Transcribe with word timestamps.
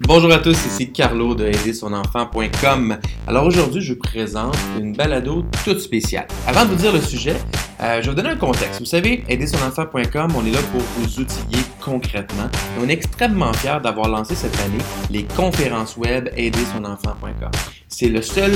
Bonjour 0.00 0.32
à 0.32 0.38
tous, 0.38 0.56
ici 0.66 0.90
Carlo 0.90 1.36
de 1.36 1.44
aidersonenfant.com. 1.44 2.98
Alors 3.28 3.46
aujourd'hui, 3.46 3.80
je 3.80 3.92
vous 3.92 4.00
présente 4.00 4.56
une 4.76 4.92
balado 4.92 5.44
toute 5.64 5.78
spéciale. 5.78 6.26
Avant 6.48 6.64
de 6.64 6.70
vous 6.70 6.74
dire 6.74 6.92
le 6.92 7.00
sujet, 7.00 7.36
euh, 7.80 7.96
je 7.96 8.02
vais 8.02 8.10
vous 8.10 8.14
donner 8.14 8.30
un 8.30 8.36
contexte. 8.36 8.80
Vous 8.80 8.86
savez, 8.86 9.24
aidersonenfant.com, 9.28 10.32
on 10.36 10.46
est 10.46 10.50
là 10.50 10.60
pour 10.72 10.80
vous 10.80 11.20
outiller 11.20 11.62
concrètement. 11.80 12.48
on 12.80 12.88
est 12.88 12.92
extrêmement 12.92 13.52
fiers 13.52 13.78
d'avoir 13.82 14.08
lancé 14.08 14.34
cette 14.34 14.58
année 14.60 14.82
les 15.10 15.24
conférences 15.24 15.96
web 15.96 16.28
aidersonenfant.com. 16.36 17.50
C'est 17.88 18.08
le 18.08 18.22
seul 18.22 18.52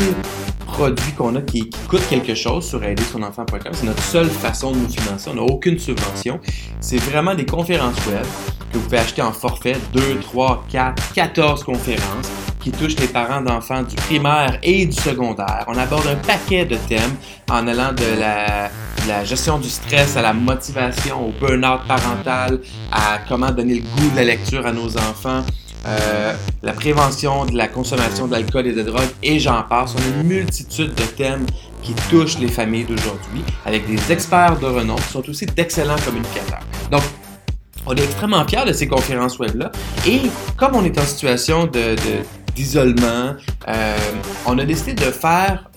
produit 0.66 1.12
qu'on 1.12 1.36
a 1.36 1.40
qui, 1.42 1.70
coûte 1.88 2.06
quelque 2.08 2.34
chose 2.34 2.66
sur 2.66 2.82
aidersonenfant.com. 2.82 3.72
C'est 3.72 3.86
notre 3.86 4.02
seule 4.02 4.28
façon 4.28 4.72
de 4.72 4.78
nous 4.78 4.88
financer. 4.88 5.30
On 5.30 5.34
n'a 5.34 5.42
aucune 5.42 5.78
subvention. 5.78 6.40
C'est 6.80 6.98
vraiment 6.98 7.34
des 7.34 7.46
conférences 7.46 8.04
web 8.06 8.24
que 8.72 8.78
vous 8.78 8.84
pouvez 8.84 8.98
acheter 8.98 9.22
en 9.22 9.32
forfait 9.32 9.76
2, 9.92 10.20
3, 10.20 10.64
4, 10.70 11.12
14 11.14 11.64
conférences 11.64 12.47
qui 12.60 12.70
touchent 12.70 12.96
les 12.96 13.06
parents 13.08 13.40
d'enfants 13.40 13.82
du 13.82 13.96
primaire 13.96 14.58
et 14.62 14.86
du 14.86 14.96
secondaire. 14.96 15.64
On 15.68 15.76
aborde 15.76 16.06
un 16.06 16.16
paquet 16.16 16.64
de 16.64 16.76
thèmes 16.76 17.16
en 17.50 17.66
allant 17.66 17.92
de 17.92 18.18
la, 18.18 19.24
gestion 19.24 19.58
du 19.58 19.68
stress 19.68 20.16
à 20.16 20.22
la 20.22 20.34
motivation, 20.34 21.28
au 21.28 21.32
burn-out 21.40 21.80
parental, 21.88 22.60
à 22.92 23.18
comment 23.26 23.50
donner 23.50 23.76
le 23.76 23.80
goût 23.80 24.10
de 24.10 24.16
la 24.16 24.24
lecture 24.24 24.66
à 24.66 24.72
nos 24.72 24.96
enfants. 24.98 25.42
Euh, 25.86 26.34
la 26.62 26.72
prévention 26.72 27.46
de 27.46 27.56
la 27.56 27.68
consommation 27.68 28.26
d'alcool 28.26 28.66
et 28.66 28.72
de 28.72 28.82
drogue, 28.82 29.08
et 29.22 29.38
j'en 29.38 29.62
passe. 29.62 29.94
On 29.96 29.98
a 29.98 30.20
une 30.20 30.28
multitude 30.28 30.94
de 30.94 31.04
thèmes 31.04 31.46
qui 31.82 31.94
touchent 32.10 32.38
les 32.38 32.48
familles 32.48 32.84
d'aujourd'hui, 32.84 33.42
avec 33.64 33.86
des 33.86 34.12
experts 34.12 34.58
de 34.58 34.66
renom 34.66 34.96
qui 34.96 35.08
sont 35.08 35.28
aussi 35.30 35.46
d'excellents 35.46 35.96
communicateurs. 36.04 36.60
Donc, 36.90 37.02
on 37.86 37.94
est 37.94 38.04
extrêmement 38.04 38.46
fiers 38.46 38.66
de 38.66 38.72
ces 38.72 38.86
conférences 38.86 39.38
web-là. 39.38 39.72
Et 40.06 40.20
comme 40.56 40.74
on 40.74 40.84
est 40.84 40.98
en 40.98 41.04
situation 41.04 41.66
d'isolement, 42.58 43.36
euh, 43.68 43.96
on 44.44 44.58
a 44.58 44.64
décidé 44.64 44.94
de 44.94 45.10
faire 45.12 45.70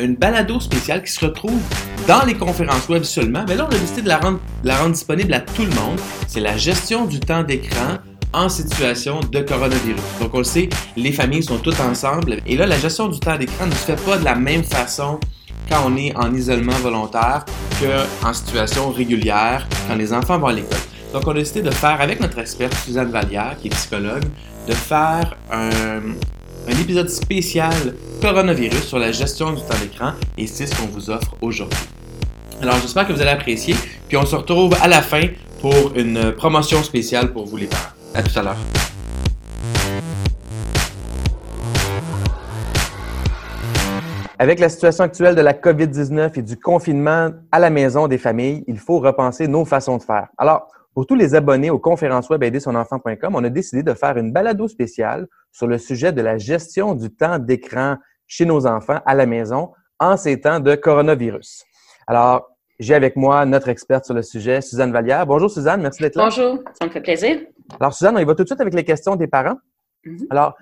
une 0.00 0.16
balado 0.16 0.58
spéciale 0.58 1.04
qui 1.04 1.12
se 1.12 1.24
retrouve 1.24 1.60
dans 2.08 2.24
les 2.24 2.34
conférences 2.34 2.88
web 2.88 3.04
seulement. 3.04 3.44
Mais 3.46 3.54
là, 3.54 3.68
on 3.70 3.74
a 3.74 3.78
décidé 3.78 4.02
de 4.02 4.08
la 4.08 4.18
rendre, 4.18 4.40
la 4.64 4.76
rendre 4.78 4.92
disponible 4.94 5.32
à 5.34 5.40
tout 5.40 5.62
le 5.62 5.74
monde. 5.80 6.00
C'est 6.26 6.40
la 6.40 6.56
gestion 6.56 7.04
du 7.04 7.20
temps 7.20 7.44
d'écran 7.44 7.98
en 8.32 8.48
situation 8.48 9.20
de 9.20 9.40
coronavirus. 9.40 10.00
Donc, 10.20 10.30
on 10.32 10.38
le 10.38 10.44
sait, 10.44 10.70
les 10.96 11.12
familles 11.12 11.42
sont 11.42 11.58
toutes 11.58 11.78
ensemble. 11.80 12.38
Et 12.46 12.56
là, 12.56 12.66
la 12.66 12.78
gestion 12.78 13.08
du 13.08 13.20
temps 13.20 13.36
d'écran 13.36 13.66
ne 13.66 13.72
se 13.72 13.84
fait 13.84 14.02
pas 14.02 14.16
de 14.16 14.24
la 14.24 14.34
même 14.34 14.64
façon 14.64 15.20
quand 15.68 15.84
on 15.86 15.96
est 15.96 16.16
en 16.16 16.34
isolement 16.34 16.72
volontaire 16.82 17.44
qu'en 17.78 18.32
situation 18.32 18.90
régulière, 18.90 19.68
quand 19.86 19.96
les 19.96 20.12
enfants 20.14 20.38
vont 20.38 20.46
à 20.46 20.54
l'école. 20.54 20.78
Donc, 21.12 21.26
on 21.26 21.32
a 21.32 21.34
décidé 21.34 21.60
de 21.60 21.70
faire, 21.70 22.00
avec 22.00 22.20
notre 22.20 22.38
experte 22.38 22.74
Suzanne 22.74 23.10
Vallière, 23.10 23.56
qui 23.60 23.68
est 23.68 23.70
psychologue, 23.70 24.24
de 24.66 24.72
faire 24.72 25.36
un, 25.50 26.00
un 26.68 26.80
épisode 26.80 27.08
spécial 27.08 27.72
coronavirus 28.20 28.84
sur 28.84 28.98
la 28.98 29.10
gestion 29.10 29.52
du 29.52 29.60
temps 29.62 29.78
d'écran 29.80 30.12
et 30.38 30.46
c'est 30.46 30.66
ce 30.66 30.76
qu'on 30.76 30.86
vous 30.86 31.10
offre 31.10 31.36
aujourd'hui. 31.40 31.78
Alors, 32.60 32.76
j'espère 32.76 33.08
que 33.08 33.12
vous 33.12 33.20
allez 33.20 33.30
apprécier, 33.30 33.74
puis 34.06 34.16
on 34.16 34.24
se 34.24 34.36
retrouve 34.36 34.74
à 34.80 34.86
la 34.86 35.02
fin 35.02 35.22
pour 35.60 35.92
une 35.96 36.32
promotion 36.32 36.82
spéciale 36.84 37.32
pour 37.32 37.46
vous 37.46 37.56
les 37.56 37.66
parents. 37.66 37.82
À 38.14 38.22
tout 38.22 38.38
à 38.38 38.42
l'heure. 38.42 38.56
Avec 44.38 44.60
la 44.60 44.68
situation 44.68 45.04
actuelle 45.04 45.34
de 45.34 45.40
la 45.40 45.54
COVID-19 45.54 46.38
et 46.38 46.42
du 46.42 46.56
confinement 46.56 47.30
à 47.50 47.58
la 47.58 47.70
maison 47.70 48.08
des 48.08 48.18
familles, 48.18 48.64
il 48.66 48.78
faut 48.78 48.98
repenser 48.98 49.48
nos 49.48 49.64
façons 49.64 49.98
de 49.98 50.02
faire. 50.02 50.28
Alors, 50.38 50.68
pour 50.94 51.06
tous 51.06 51.14
les 51.14 51.34
abonnés 51.34 51.70
aux 51.70 51.78
conférences 51.78 52.28
web 52.28 52.42
aidersonenfant.com, 52.42 53.34
on 53.34 53.44
a 53.44 53.48
décidé 53.48 53.82
de 53.82 53.94
faire 53.94 54.16
une 54.18 54.32
balado 54.32 54.68
spéciale 54.68 55.26
sur 55.50 55.66
le 55.66 55.78
sujet 55.78 56.12
de 56.12 56.20
la 56.20 56.38
gestion 56.38 56.94
du 56.94 57.10
temps 57.10 57.38
d'écran 57.38 57.96
chez 58.26 58.44
nos 58.44 58.66
enfants 58.66 59.00
à 59.06 59.14
la 59.14 59.26
maison 59.26 59.72
en 59.98 60.16
ces 60.16 60.40
temps 60.40 60.60
de 60.60 60.74
coronavirus. 60.74 61.64
Alors, 62.06 62.50
j'ai 62.78 62.94
avec 62.94 63.16
moi 63.16 63.46
notre 63.46 63.68
experte 63.68 64.04
sur 64.04 64.14
le 64.14 64.22
sujet, 64.22 64.60
Suzanne 64.60 64.92
Vallière. 64.92 65.26
Bonjour 65.26 65.50
Suzanne, 65.50 65.80
merci 65.80 66.02
d'être 66.02 66.16
là. 66.16 66.24
Bonjour, 66.24 66.58
ça 66.78 66.86
me 66.86 66.90
fait 66.90 67.00
plaisir. 67.00 67.40
Alors 67.78 67.94
Suzanne, 67.94 68.16
on 68.16 68.18
y 68.18 68.24
va 68.24 68.34
tout 68.34 68.42
de 68.42 68.48
suite 68.48 68.60
avec 68.60 68.74
les 68.74 68.84
questions 68.84 69.16
des 69.16 69.28
parents. 69.28 69.56
Mhm. 70.04 70.26
Alors, 70.30 70.56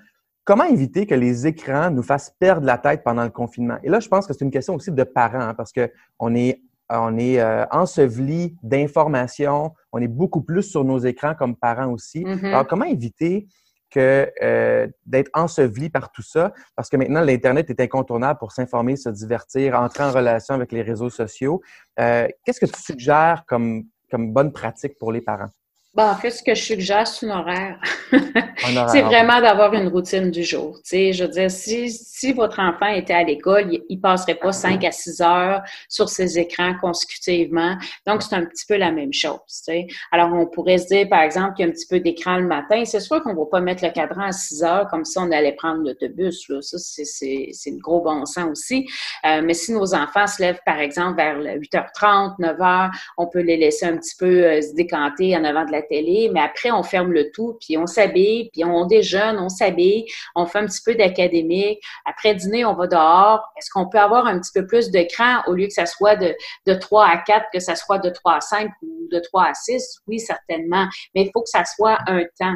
comment 0.45 0.65
éviter 0.65 1.05
que 1.07 1.15
les 1.15 1.47
écrans 1.47 1.89
nous 1.89 2.03
fassent 2.03 2.33
perdre 2.39 2.65
la 2.65 2.77
tête 2.77 3.03
pendant 3.03 3.23
le 3.23 3.31
confinement? 3.31 3.77
Et 3.83 3.89
là, 3.89 3.99
je 3.99 4.07
pense 4.07 4.27
que 4.27 4.33
c'est 4.33 4.45
une 4.45 4.51
question 4.51 4.75
aussi 4.75 4.91
de 4.91 5.03
parents, 5.03 5.39
hein, 5.41 5.53
parce 5.55 5.73
qu'on 5.73 6.35
est 6.35 6.61
on 6.93 7.17
est 7.17 7.39
euh, 7.39 7.65
enseveli 7.71 8.57
d'informations, 8.63 9.73
on 9.91 9.99
est 9.99 10.07
beaucoup 10.07 10.41
plus 10.41 10.63
sur 10.63 10.83
nos 10.83 10.99
écrans 10.99 11.35
comme 11.35 11.55
parents 11.55 11.91
aussi. 11.91 12.23
Mhm. 12.25 12.45
Alors, 12.45 12.67
comment 12.67 12.85
éviter 12.85 13.47
que 13.89 14.31
euh, 14.41 14.87
d'être 15.05 15.29
enseveli 15.33 15.89
par 15.89 16.11
tout 16.11 16.21
ça? 16.21 16.53
Parce 16.75 16.89
que 16.89 16.97
maintenant, 16.97 17.21
l'Internet 17.21 17.69
est 17.69 17.79
incontournable 17.81 18.39
pour 18.39 18.51
s'informer, 18.51 18.95
se 18.95 19.09
divertir, 19.09 19.79
entrer 19.79 20.03
en 20.03 20.11
relation 20.11 20.55
avec 20.55 20.71
les 20.71 20.81
réseaux 20.81 21.09
sociaux. 21.09 21.61
Euh, 21.99 22.27
Qu'est-ce 22.43 22.59
que 22.59 22.71
tu 22.71 22.81
suggères 22.81 23.43
comme, 23.47 23.83
comme 24.09 24.31
bonne 24.31 24.53
pratique 24.53 24.97
pour 24.97 25.11
les 25.11 25.21
parents? 25.21 25.49
Bon, 25.93 26.03
en 26.03 26.15
fait, 26.15 26.31
ce 26.31 26.41
que 26.41 26.55
je 26.55 26.63
suggère, 26.63 27.05
c'est 27.05 27.29
un 27.29 27.39
horaire. 27.39 27.77
C'est 28.87 29.01
vraiment 29.01 29.41
d'avoir 29.41 29.73
une 29.73 29.87
routine 29.89 30.31
du 30.31 30.43
jour. 30.43 30.77
Tu 30.83 30.89
sais, 30.89 31.13
je 31.13 31.23
veux 31.23 31.29
dire, 31.29 31.49
si, 31.51 31.89
si 31.89 32.31
votre 32.31 32.59
enfant 32.59 32.87
était 32.87 33.13
à 33.13 33.23
l'école, 33.23 33.73
il, 33.73 33.81
il 33.89 33.99
passerait 33.99 34.35
pas 34.35 34.51
5 34.51 34.83
à 34.85 34.91
6 34.91 35.21
heures 35.21 35.61
sur 35.89 36.07
ses 36.07 36.39
écrans 36.39 36.75
consécutivement. 36.79 37.75
Donc, 38.05 38.21
c'est 38.21 38.35
un 38.35 38.45
petit 38.45 38.65
peu 38.65 38.77
la 38.77 38.91
même 38.91 39.11
chose. 39.11 39.39
Tu 39.47 39.63
sais. 39.63 39.87
Alors, 40.11 40.31
on 40.31 40.45
pourrait 40.45 40.77
se 40.77 40.87
dire, 40.87 41.09
par 41.09 41.23
exemple, 41.23 41.55
qu'il 41.55 41.65
y 41.65 41.67
a 41.67 41.71
un 41.71 41.73
petit 41.73 41.87
peu 41.87 41.99
d'écran 41.99 42.37
le 42.37 42.47
matin. 42.47 42.85
C'est 42.85 42.99
sûr 42.99 43.21
qu'on 43.23 43.33
va 43.33 43.45
pas 43.49 43.59
mettre 43.59 43.83
le 43.83 43.91
cadran 43.91 44.25
à 44.27 44.31
6 44.31 44.63
heures 44.63 44.87
comme 44.89 45.03
si 45.03 45.17
on 45.17 45.29
allait 45.31 45.55
prendre 45.55 45.83
l'autobus. 45.83 46.47
Là. 46.47 46.61
Ça, 46.61 46.77
c'est, 46.77 47.05
c'est, 47.05 47.49
c'est 47.51 47.71
le 47.71 47.79
gros 47.79 48.01
bon 48.01 48.25
sens 48.25 48.47
aussi. 48.49 48.87
Euh, 49.25 49.41
mais 49.43 49.55
si 49.55 49.73
nos 49.73 49.93
enfants 49.93 50.27
se 50.27 50.41
lèvent, 50.41 50.61
par 50.65 50.79
exemple, 50.79 51.17
vers 51.17 51.37
le 51.37 51.59
8h30, 51.59 52.39
9h, 52.39 52.91
on 53.17 53.27
peut 53.27 53.41
les 53.41 53.57
laisser 53.57 53.87
un 53.87 53.97
petit 53.97 54.15
peu 54.17 54.45
euh, 54.45 54.61
se 54.61 54.73
décanter 54.73 55.35
en 55.35 55.43
avant 55.43 55.65
de 55.65 55.71
la 55.71 55.80
télé, 55.81 56.29
mais 56.33 56.39
après, 56.39 56.71
on 56.71 56.83
ferme 56.83 57.11
le 57.11 57.31
tout, 57.31 57.57
puis 57.59 57.77
on 57.77 57.87
s'habille, 57.87 58.49
puis 58.51 58.63
on 58.63 58.85
déjeune, 58.85 59.37
on 59.39 59.49
s'habille, 59.49 60.05
on 60.35 60.45
fait 60.45 60.59
un 60.59 60.65
petit 60.65 60.81
peu 60.85 60.95
d'académique. 60.95 61.81
Après 62.05 62.35
dîner, 62.35 62.65
on 62.65 62.73
va 62.73 62.87
dehors. 62.87 63.41
Est-ce 63.57 63.69
qu'on 63.71 63.87
peut 63.87 63.99
avoir 63.99 64.27
un 64.27 64.39
petit 64.39 64.51
peu 64.53 64.65
plus 64.65 64.89
d'écran 64.91 65.41
au 65.47 65.53
lieu 65.53 65.67
que 65.67 65.73
ça 65.73 65.85
soit 65.85 66.15
de, 66.15 66.35
de 66.67 66.73
3 66.73 67.05
à 67.05 67.17
4, 67.17 67.45
que 67.53 67.59
ça 67.59 67.75
soit 67.75 67.99
de 67.99 68.09
3 68.09 68.35
à 68.35 68.41
5 68.41 68.71
ou 68.81 69.07
de 69.11 69.19
3 69.19 69.43
à 69.43 69.53
6? 69.53 69.99
Oui, 70.07 70.19
certainement. 70.19 70.87
Mais 71.15 71.23
il 71.23 71.31
faut 71.31 71.41
que 71.41 71.49
ça 71.49 71.63
soit 71.65 71.97
un 72.07 72.23
temps. 72.39 72.55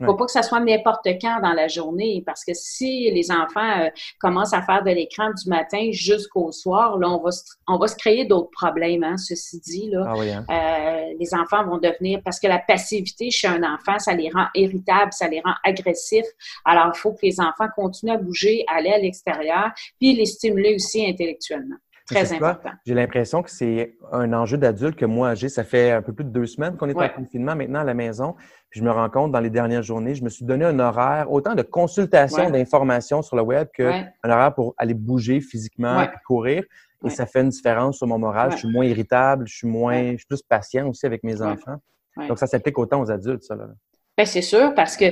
Il 0.00 0.04
ne 0.04 0.08
faut 0.08 0.16
pas 0.16 0.24
que 0.26 0.32
ça 0.32 0.42
soit 0.42 0.60
n'importe 0.60 1.06
quand 1.20 1.40
dans 1.40 1.52
la 1.52 1.68
journée, 1.68 2.22
parce 2.26 2.44
que 2.44 2.52
si 2.54 3.10
les 3.10 3.30
enfants 3.30 3.80
euh, 3.80 3.88
commencent 4.18 4.52
à 4.52 4.62
faire 4.62 4.82
de 4.82 4.90
l'écran 4.90 5.30
du 5.30 5.48
matin 5.48 5.90
jusqu'au 5.92 6.52
soir, 6.52 6.98
là, 6.98 7.10
on 7.10 7.22
va 7.22 7.30
se, 7.30 7.44
on 7.68 7.78
va 7.78 7.88
se 7.88 7.96
créer 7.96 8.24
d'autres 8.24 8.50
problèmes, 8.50 9.04
hein, 9.04 9.16
ceci 9.16 9.60
dit. 9.60 9.90
Là. 9.90 10.04
Ah 10.06 10.14
oui, 10.16 10.30
hein? 10.30 10.44
Euh, 10.50 11.14
les 11.18 11.34
enfants 11.34 11.64
vont 11.64 11.78
devenir, 11.78 12.20
parce 12.24 12.40
que 12.40 12.46
la 12.46 12.58
passivité 12.58 13.30
chez 13.30 13.48
un 13.48 13.62
enfant, 13.62 13.98
ça 13.98 14.14
les 14.14 14.30
rend 14.30 14.46
irritables, 14.54 15.12
ça 15.12 15.28
les 15.28 15.40
rend 15.40 15.54
agressifs. 15.64 16.26
Alors, 16.64 16.92
il 16.94 16.98
faut 16.98 17.12
que 17.12 17.20
les 17.22 17.40
enfants 17.40 17.68
continuent 17.74 18.12
à 18.12 18.18
bouger, 18.18 18.64
aller 18.68 18.90
à 18.90 18.98
l'extérieur, 18.98 19.70
puis 20.00 20.14
les 20.14 20.26
stimuler 20.26 20.74
aussi 20.74 21.06
intellectuellement. 21.06 21.76
Très 22.06 22.32
important. 22.34 22.70
J'ai 22.84 22.94
l'impression 22.94 23.42
que 23.42 23.50
c'est 23.50 23.96
un 24.12 24.32
enjeu 24.34 24.58
d'adulte 24.58 24.96
que 24.96 25.06
moi 25.06 25.34
j'ai. 25.34 25.48
Ça 25.48 25.64
fait 25.64 25.90
un 25.90 26.02
peu 26.02 26.12
plus 26.12 26.24
de 26.24 26.30
deux 26.30 26.46
semaines 26.46 26.76
qu'on 26.76 26.88
est 26.88 26.94
Ouais. 26.94 27.06
en 27.10 27.20
confinement 27.20 27.56
maintenant 27.56 27.80
à 27.80 27.84
la 27.84 27.94
maison. 27.94 28.34
Puis 28.68 28.80
je 28.80 28.84
me 28.84 28.90
rends 28.90 29.08
compte 29.08 29.32
dans 29.32 29.40
les 29.40 29.48
dernières 29.50 29.82
journées, 29.82 30.14
je 30.14 30.22
me 30.22 30.28
suis 30.28 30.44
donné 30.44 30.64
un 30.66 30.78
horaire, 30.78 31.32
autant 31.32 31.54
de 31.54 31.62
consultation 31.62 32.44
Ouais. 32.44 32.50
d'informations 32.52 33.22
sur 33.22 33.36
le 33.36 33.42
web 33.42 33.68
que 33.72 33.84
Ouais. 33.84 34.06
un 34.22 34.30
horaire 34.30 34.54
pour 34.54 34.74
aller 34.76 34.94
bouger 34.94 35.40
physiquement 35.40 36.06
courir. 36.26 36.64
Et 37.06 37.10
ça 37.10 37.26
fait 37.26 37.40
une 37.42 37.50
différence 37.50 37.98
sur 37.98 38.06
mon 38.06 38.18
moral. 38.18 38.52
Je 38.52 38.56
suis 38.58 38.68
moins 38.72 38.84
irritable, 38.86 39.46
je 39.46 39.54
suis 39.56 39.68
moins, 39.68 40.12
je 40.12 40.16
suis 40.18 40.26
plus 40.26 40.42
patient 40.42 40.88
aussi 40.88 41.06
avec 41.06 41.22
mes 41.24 41.40
enfants. 41.42 41.76
Donc 42.28 42.38
ça 42.38 42.46
s'applique 42.46 42.78
autant 42.78 43.00
aux 43.00 43.10
adultes, 43.10 43.42
ça. 43.44 43.54
Là. 43.56 43.68
Ben, 44.16 44.26
c'est 44.26 44.42
sûr, 44.42 44.74
parce 44.74 44.96
que 44.96 45.06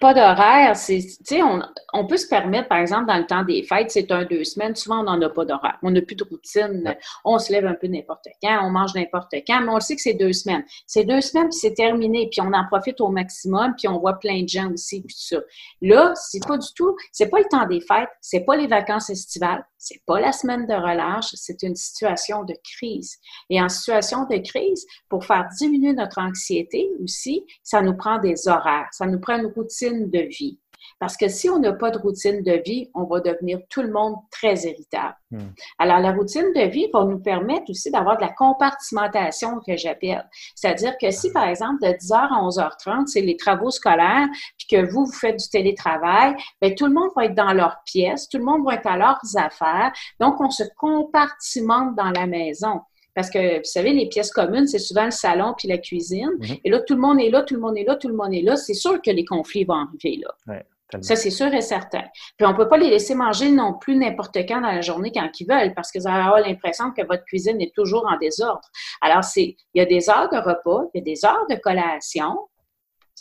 pas 0.00 0.14
d'horaire, 0.14 0.76
c'est, 0.76 1.00
tu 1.00 1.16
sais, 1.24 1.42
on, 1.42 1.60
on 1.92 2.06
peut 2.06 2.16
se 2.16 2.28
permettre, 2.28 2.68
par 2.68 2.78
exemple, 2.78 3.06
dans 3.06 3.16
le 3.16 3.26
temps 3.26 3.42
des 3.42 3.64
fêtes, 3.64 3.90
c'est 3.90 4.12
un, 4.12 4.24
deux 4.24 4.44
semaines, 4.44 4.76
souvent, 4.76 5.00
on 5.00 5.04
n'en 5.04 5.20
a 5.22 5.28
pas 5.28 5.44
d'horaire. 5.44 5.76
On 5.82 5.90
n'a 5.90 6.00
plus 6.02 6.14
de 6.14 6.22
routine. 6.22 6.82
Ouais. 6.86 6.98
On 7.24 7.38
se 7.38 7.52
lève 7.52 7.66
un 7.66 7.74
peu 7.74 7.88
n'importe 7.88 8.28
quand, 8.40 8.60
on 8.64 8.70
mange 8.70 8.94
n'importe 8.94 9.34
quand, 9.46 9.60
mais 9.60 9.70
on 9.70 9.80
sait 9.80 9.96
que 9.96 10.02
c'est 10.02 10.14
deux 10.14 10.32
semaines. 10.32 10.64
C'est 10.86 11.04
deux 11.04 11.20
semaines, 11.20 11.48
puis 11.48 11.58
c'est 11.58 11.74
terminé, 11.74 12.28
puis 12.30 12.40
on 12.42 12.52
en 12.52 12.64
profite 12.68 13.00
au 13.00 13.08
maximum, 13.08 13.74
puis 13.76 13.88
on 13.88 13.98
voit 13.98 14.20
plein 14.20 14.42
de 14.42 14.48
gens 14.48 14.70
aussi, 14.72 15.02
puis 15.02 15.14
tout 15.14 15.36
ça. 15.36 15.42
Là, 15.82 16.12
c'est 16.14 16.46
pas 16.46 16.56
du 16.56 16.68
tout, 16.76 16.96
c'est 17.10 17.28
pas 17.28 17.38
le 17.38 17.46
temps 17.50 17.66
des 17.66 17.80
fêtes, 17.80 18.08
c'est 18.20 18.44
pas 18.44 18.56
les 18.56 18.68
vacances 18.68 19.10
estivales, 19.10 19.66
c'est 19.78 20.00
pas 20.06 20.20
la 20.20 20.32
semaine 20.32 20.66
de 20.66 20.74
relâche, 20.74 21.30
c'est 21.34 21.62
une 21.62 21.76
situation 21.76 22.44
de 22.44 22.54
crise. 22.78 23.18
Et 23.50 23.60
en 23.60 23.68
situation 23.68 24.26
de 24.26 24.36
crise, 24.38 24.86
pour 25.08 25.24
faire 25.24 25.46
diminuer 25.58 25.92
notre 25.92 26.20
anxiété 26.20 26.88
aussi, 27.02 27.44
ça 27.62 27.82
nous 27.82 27.96
prend 27.96 28.18
des 28.18 28.43
horaires, 28.48 28.88
ça 28.92 29.06
nous 29.06 29.20
prend 29.20 29.38
une 29.38 29.52
routine 29.54 30.10
de 30.10 30.20
vie. 30.20 30.58
Parce 30.98 31.16
que 31.16 31.28
si 31.28 31.50
on 31.50 31.58
n'a 31.58 31.72
pas 31.72 31.90
de 31.90 31.98
routine 31.98 32.42
de 32.42 32.62
vie, 32.64 32.90
on 32.94 33.04
va 33.04 33.20
devenir 33.20 33.60
tout 33.68 33.82
le 33.82 33.90
monde 33.90 34.14
très 34.30 34.54
irritable. 34.62 35.16
Hmm. 35.30 35.50
Alors, 35.78 35.98
la 35.98 36.12
routine 36.12 36.52
de 36.54 36.68
vie 36.68 36.88
va 36.92 37.04
nous 37.04 37.18
permettre 37.18 37.70
aussi 37.70 37.90
d'avoir 37.90 38.16
de 38.16 38.22
la 38.22 38.32
compartimentation 38.32 39.60
que 39.66 39.76
j'appelle. 39.76 40.28
C'est-à-dire 40.54 40.96
que 41.00 41.10
si, 41.10 41.32
par 41.32 41.48
exemple, 41.48 41.82
de 41.82 41.88
10h 41.88 42.14
à 42.14 42.40
11h30, 42.42 43.06
c'est 43.06 43.20
les 43.20 43.36
travaux 43.36 43.70
scolaires, 43.70 44.28
puis 44.56 44.66
que 44.70 44.90
vous, 44.90 45.06
vous 45.06 45.12
faites 45.12 45.38
du 45.38 45.48
télétravail, 45.48 46.36
bien, 46.60 46.74
tout 46.74 46.86
le 46.86 46.92
monde 46.92 47.10
va 47.16 47.26
être 47.26 47.34
dans 47.34 47.52
leur 47.52 47.78
pièce, 47.84 48.28
tout 48.28 48.38
le 48.38 48.44
monde 48.44 48.64
va 48.64 48.74
être 48.74 48.86
à 48.86 48.96
leurs 48.96 49.36
affaires. 49.36 49.92
Donc, 50.20 50.40
on 50.40 50.50
se 50.50 50.64
compartimente 50.76 51.96
dans 51.96 52.10
la 52.10 52.26
maison. 52.26 52.80
Parce 53.14 53.30
que, 53.30 53.58
vous 53.58 53.64
savez, 53.64 53.92
les 53.92 54.08
pièces 54.08 54.30
communes, 54.30 54.66
c'est 54.66 54.78
souvent 54.78 55.04
le 55.04 55.10
salon 55.10 55.54
puis 55.56 55.68
la 55.68 55.78
cuisine. 55.78 56.32
Mhm. 56.38 56.56
Et 56.64 56.70
là, 56.70 56.80
tout 56.80 56.94
le 56.94 57.00
monde 57.00 57.20
est 57.20 57.30
là, 57.30 57.42
tout 57.42 57.54
le 57.54 57.60
monde 57.60 57.76
est 57.76 57.84
là, 57.84 57.96
tout 57.96 58.08
le 58.08 58.14
monde 58.14 58.34
est 58.34 58.42
là. 58.42 58.56
C'est 58.56 58.74
sûr 58.74 59.00
que 59.00 59.10
les 59.10 59.24
conflits 59.24 59.64
vont 59.64 59.74
arriver 59.74 60.22
là. 60.22 60.62
ça, 61.00 61.16
c'est 61.16 61.30
sûr 61.30 61.52
et 61.52 61.60
certain. 61.60 62.04
Puis 62.36 62.46
on 62.46 62.52
ne 62.52 62.56
peut 62.56 62.68
pas 62.68 62.76
les 62.76 62.90
laisser 62.90 63.14
manger 63.14 63.50
non 63.50 63.74
plus 63.74 63.96
n'importe 63.96 64.36
quand 64.48 64.60
dans 64.60 64.72
la 64.72 64.80
journée 64.80 65.10
quand 65.12 65.28
ils 65.40 65.46
veulent, 65.46 65.74
parce 65.74 65.90
allez 65.94 66.06
avoir 66.06 66.40
l'impression 66.40 66.92
que 66.92 67.04
votre 67.06 67.24
cuisine 67.24 67.60
est 67.60 67.74
toujours 67.74 68.06
en 68.10 68.18
désordre. 68.18 68.68
Alors, 69.00 69.24
c'est, 69.24 69.56
il 69.74 69.78
y 69.78 69.80
a 69.80 69.86
des 69.86 70.08
heures 70.10 70.28
de 70.30 70.36
repas, 70.36 70.84
il 70.94 70.98
y 70.98 71.00
a 71.00 71.04
des 71.04 71.24
heures 71.24 71.46
de 71.48 71.56
collation, 71.56 72.36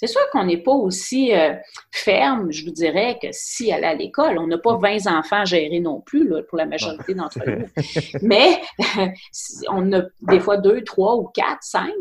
c'est 0.04 0.12
sûr 0.12 0.22
qu'on 0.34 0.44
n'est 0.44 0.62
pas 0.62 0.74
aussi 0.74 1.34
euh, 1.34 1.54
ferme, 1.92 2.52
je 2.52 2.66
vous 2.66 2.72
dirais, 2.72 3.18
que 3.22 3.30
si 3.32 3.70
elle 3.70 3.86
est 3.86 3.88
à 3.88 3.94
l'école. 3.94 4.38
On 4.38 4.48
n'a 4.48 4.58
pas 4.58 4.76
20 4.76 5.08
enfants 5.08 5.42
à 5.42 5.46
gérer 5.46 5.80
non 5.80 6.02
plus, 6.02 6.30
pour 6.50 6.58
la 6.58 6.66
majorité 6.66 7.14
d'entre 7.14 7.40
nous. 7.48 7.66
Mais 8.22 8.60
on 9.70 9.94
a 9.94 10.02
des 10.24 10.42
fois 10.42 10.58
deux, 10.58 10.84
trois 10.84 11.16
ou 11.16 11.30
quatre, 11.34 11.62
cinq. 11.64 11.94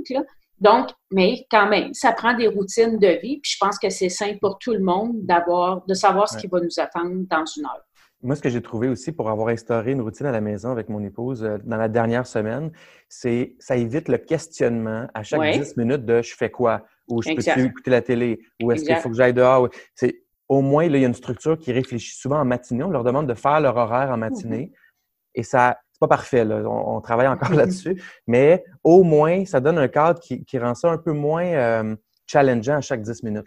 Donc, 0.58 0.88
mais 1.12 1.46
quand 1.48 1.68
même, 1.68 1.94
ça 1.94 2.10
prend 2.10 2.34
des 2.34 2.48
routines 2.48 2.98
de 2.98 3.20
vie. 3.22 3.38
Puis 3.40 3.52
je 3.52 3.58
pense 3.60 3.78
que 3.78 3.88
c'est 3.88 4.08
simple 4.08 4.38
pour 4.40 4.58
tout 4.58 4.72
le 4.72 4.80
monde 4.80 5.24
d'avoir, 5.24 5.84
de 5.86 5.94
savoir 5.94 6.28
ce 6.28 6.36
qui 6.38 6.48
va 6.48 6.58
nous 6.58 6.80
attendre 6.80 7.24
dans 7.30 7.44
une 7.56 7.66
heure. 7.66 7.84
Moi, 8.24 8.36
ce 8.36 8.42
que 8.42 8.48
j'ai 8.48 8.62
trouvé 8.62 8.88
aussi 8.88 9.10
pour 9.10 9.30
avoir 9.30 9.48
instauré 9.48 9.92
une 9.92 10.00
routine 10.00 10.26
à 10.26 10.32
la 10.32 10.40
maison 10.40 10.70
avec 10.70 10.88
mon 10.88 11.02
épouse 11.02 11.42
euh, 11.42 11.58
dans 11.64 11.76
la 11.76 11.88
dernière 11.88 12.26
semaine, 12.26 12.70
c'est 13.08 13.54
ça 13.58 13.76
évite 13.76 14.08
le 14.08 14.18
questionnement 14.18 15.06
à 15.14 15.22
chaque 15.22 15.52
10 15.52 15.76
minutes 15.76 16.04
de 16.04 16.22
je 16.22 16.34
fais 16.34 16.50
quoi 16.50 16.84
ou 17.12 17.22
je 17.22 17.34
peux 17.34 17.60
écouter 17.64 17.90
la 17.90 18.02
télé? 18.02 18.40
Ou 18.62 18.72
est-ce 18.72 18.84
qu'il 18.84 18.96
faut 18.96 19.08
que 19.08 19.16
j'aille 19.16 19.34
dehors? 19.34 19.68
C'est 19.94 20.22
au 20.48 20.60
moins 20.60 20.88
là, 20.88 20.98
il 20.98 21.00
y 21.00 21.04
a 21.04 21.08
une 21.08 21.14
structure 21.14 21.58
qui 21.58 21.72
réfléchit 21.72 22.16
souvent 22.16 22.40
en 22.40 22.44
matinée. 22.44 22.84
On 22.84 22.90
leur 22.90 23.04
demande 23.04 23.26
de 23.26 23.34
faire 23.34 23.60
leur 23.60 23.76
horaire 23.76 24.10
en 24.10 24.16
matinée 24.16 24.66
mm-hmm. 24.66 25.36
et 25.36 25.42
ça 25.42 25.78
c'est 25.92 26.00
pas 26.00 26.08
parfait 26.08 26.44
là. 26.44 26.62
On, 26.66 27.00
travaille 27.00 27.28
encore 27.28 27.52
là-dessus, 27.52 28.02
mais 28.26 28.64
au 28.82 29.02
moins 29.02 29.44
ça 29.44 29.60
donne 29.60 29.78
un 29.78 29.88
cadre 29.88 30.20
qui, 30.20 30.44
qui 30.44 30.58
rend 30.58 30.74
ça 30.74 30.90
un 30.90 30.98
peu 30.98 31.12
moins 31.12 31.44
euh, 31.44 31.96
challengeant 32.32 32.76
à 32.76 32.80
chaque 32.80 33.02
10 33.02 33.22
minutes? 33.22 33.44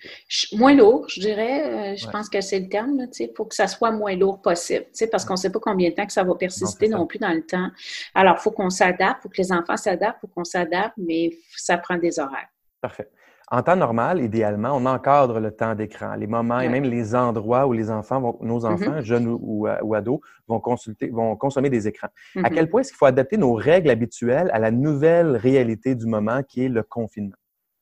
Moins 0.53 0.73
lourd, 0.73 1.05
je 1.09 1.19
dirais. 1.19 1.93
Euh, 1.93 1.95
je 1.95 2.07
pense 2.07 2.29
que 2.29 2.41
c'est 2.41 2.59
le 2.59 2.69
terme, 2.69 2.97
pour 3.35 3.49
que 3.49 3.55
ça 3.55 3.67
soit 3.67 3.91
moins 3.91 4.15
lourd 4.15 4.41
possible, 4.41 4.85
parce 5.11 5.25
qu'on 5.25 5.33
ne 5.33 5.39
sait 5.39 5.51
pas 5.51 5.59
combien 5.59 5.89
de 5.89 5.95
temps 5.95 6.05
que 6.05 6.13
ça 6.13 6.23
va 6.23 6.35
persister 6.35 6.87
non, 6.87 7.07
plus 7.07 7.19
dans 7.19 7.33
le 7.33 7.45
temps. 7.45 7.69
Alors, 8.13 8.35
il 8.37 8.41
faut 8.41 8.51
qu'on 8.51 8.69
s'adapte, 8.69 9.19
il 9.19 9.23
faut 9.23 9.29
que 9.29 9.41
les 9.41 9.51
enfants 9.51 9.77
s'adaptent, 9.77 10.19
il 10.19 10.27
faut 10.27 10.33
qu'on 10.33 10.43
s'adapte, 10.43 10.93
mais 10.97 11.31
ça 11.55 11.77
prend 11.77 11.97
des 11.97 12.19
horaires. 12.19 12.49
Parfait. 12.81 13.09
En 13.51 13.61
temps 13.61 13.75
normal, 13.75 14.21
idéalement, 14.21 14.71
on 14.73 14.85
encadre 14.85 15.39
le 15.39 15.51
temps 15.51 15.75
d'écran, 15.75 16.15
les 16.15 16.25
moments 16.25 16.59
et 16.59 16.69
même 16.69 16.83
les 16.83 17.13
endroits 17.13 17.67
où 17.67 17.73
les 17.73 17.91
enfants 17.91 18.19
vont, 18.19 18.37
nos 18.41 18.61
mm-hmm. 18.61 18.73
enfants, 18.73 19.01
jeunes 19.01 19.27
ou, 19.27 19.67
ados, 19.67 20.19
vont 20.47 20.59
consulter, 20.59 21.09
vont 21.09 21.35
consommer 21.35 21.69
des 21.69 21.87
écrans. 21.87 22.07
À 22.35 22.39
mm-hmm. 22.39 22.53
quel 22.53 22.69
point 22.69 22.81
est-ce 22.81 22.89
qu'il 22.89 22.97
faut 22.97 23.05
adapter 23.05 23.37
nos 23.37 23.53
règles 23.53 23.91
habituelles 23.91 24.49
à 24.51 24.59
la 24.59 24.71
nouvelle 24.71 25.35
réalité 25.37 25.93
du 25.93 26.07
moment 26.07 26.41
qui 26.41 26.65
est 26.65 26.69
le 26.69 26.81
confinement? 26.81 27.35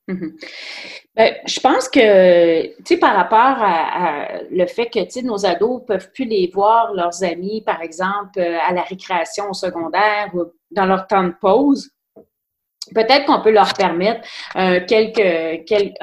Mhm. 0.08 0.36
Ben, 1.16 1.36
je 1.46 1.60
pense 1.60 1.88
que, 1.88 2.76
tu 2.78 2.84
sais, 2.86 2.98
par 2.98 3.16
rapport 3.16 3.40
à, 3.40 4.42
le 4.52 4.66
fait 4.66 4.88
que, 4.88 5.04
tu 5.04 5.12
sais, 5.12 5.22
nos 5.22 5.46
ados 5.46 5.82
ne 5.82 5.86
peuvent 5.86 6.12
plus 6.12 6.26
les 6.26 6.50
voir, 6.54 6.94
leurs 6.94 7.24
amis, 7.24 7.62
par 7.62 7.82
exemple, 7.82 8.40
euh, 8.40 8.58
à 8.68 8.74
la 8.74 8.82
récréation 8.82 9.50
au 9.50 9.54
secondaire 9.54 10.30
ou 10.34 10.46
dans 10.72 10.86
leur 10.86 11.08
temps 11.08 11.24
de 11.24 11.34
pause, 11.40 11.90
peut-être 12.94 13.26
qu'on 13.26 13.42
peut 13.42 13.52
leur 13.52 13.74
permettre 13.74 14.28
euh, 14.56 14.80
quelques, 14.86 15.66
quelques 15.66 15.94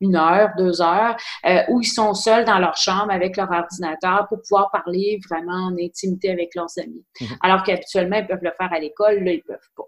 une 0.00 0.16
heure, 0.16 0.50
deux 0.56 0.80
heures, 0.80 1.16
euh, 1.44 1.62
où 1.68 1.80
ils 1.80 1.86
sont 1.86 2.14
seuls 2.14 2.44
dans 2.44 2.58
leur 2.58 2.76
chambre 2.76 3.10
avec 3.10 3.36
leur 3.36 3.50
ordinateur 3.50 4.26
pour 4.28 4.40
pouvoir 4.40 4.70
parler 4.70 5.20
vraiment 5.28 5.66
en 5.66 5.76
intimité 5.78 6.30
avec 6.30 6.54
leurs 6.54 6.78
amis. 6.78 7.04
Mhm. 7.20 7.28
Alors 7.42 7.62
qu'habituellement, 7.62 8.16
ils 8.16 8.26
peuvent 8.26 8.42
le 8.42 8.52
faire 8.56 8.72
à 8.72 8.78
l'école, 8.78 9.22
là, 9.22 9.32
ils 9.32 9.42
peuvent 9.42 9.58
pas 9.76 9.84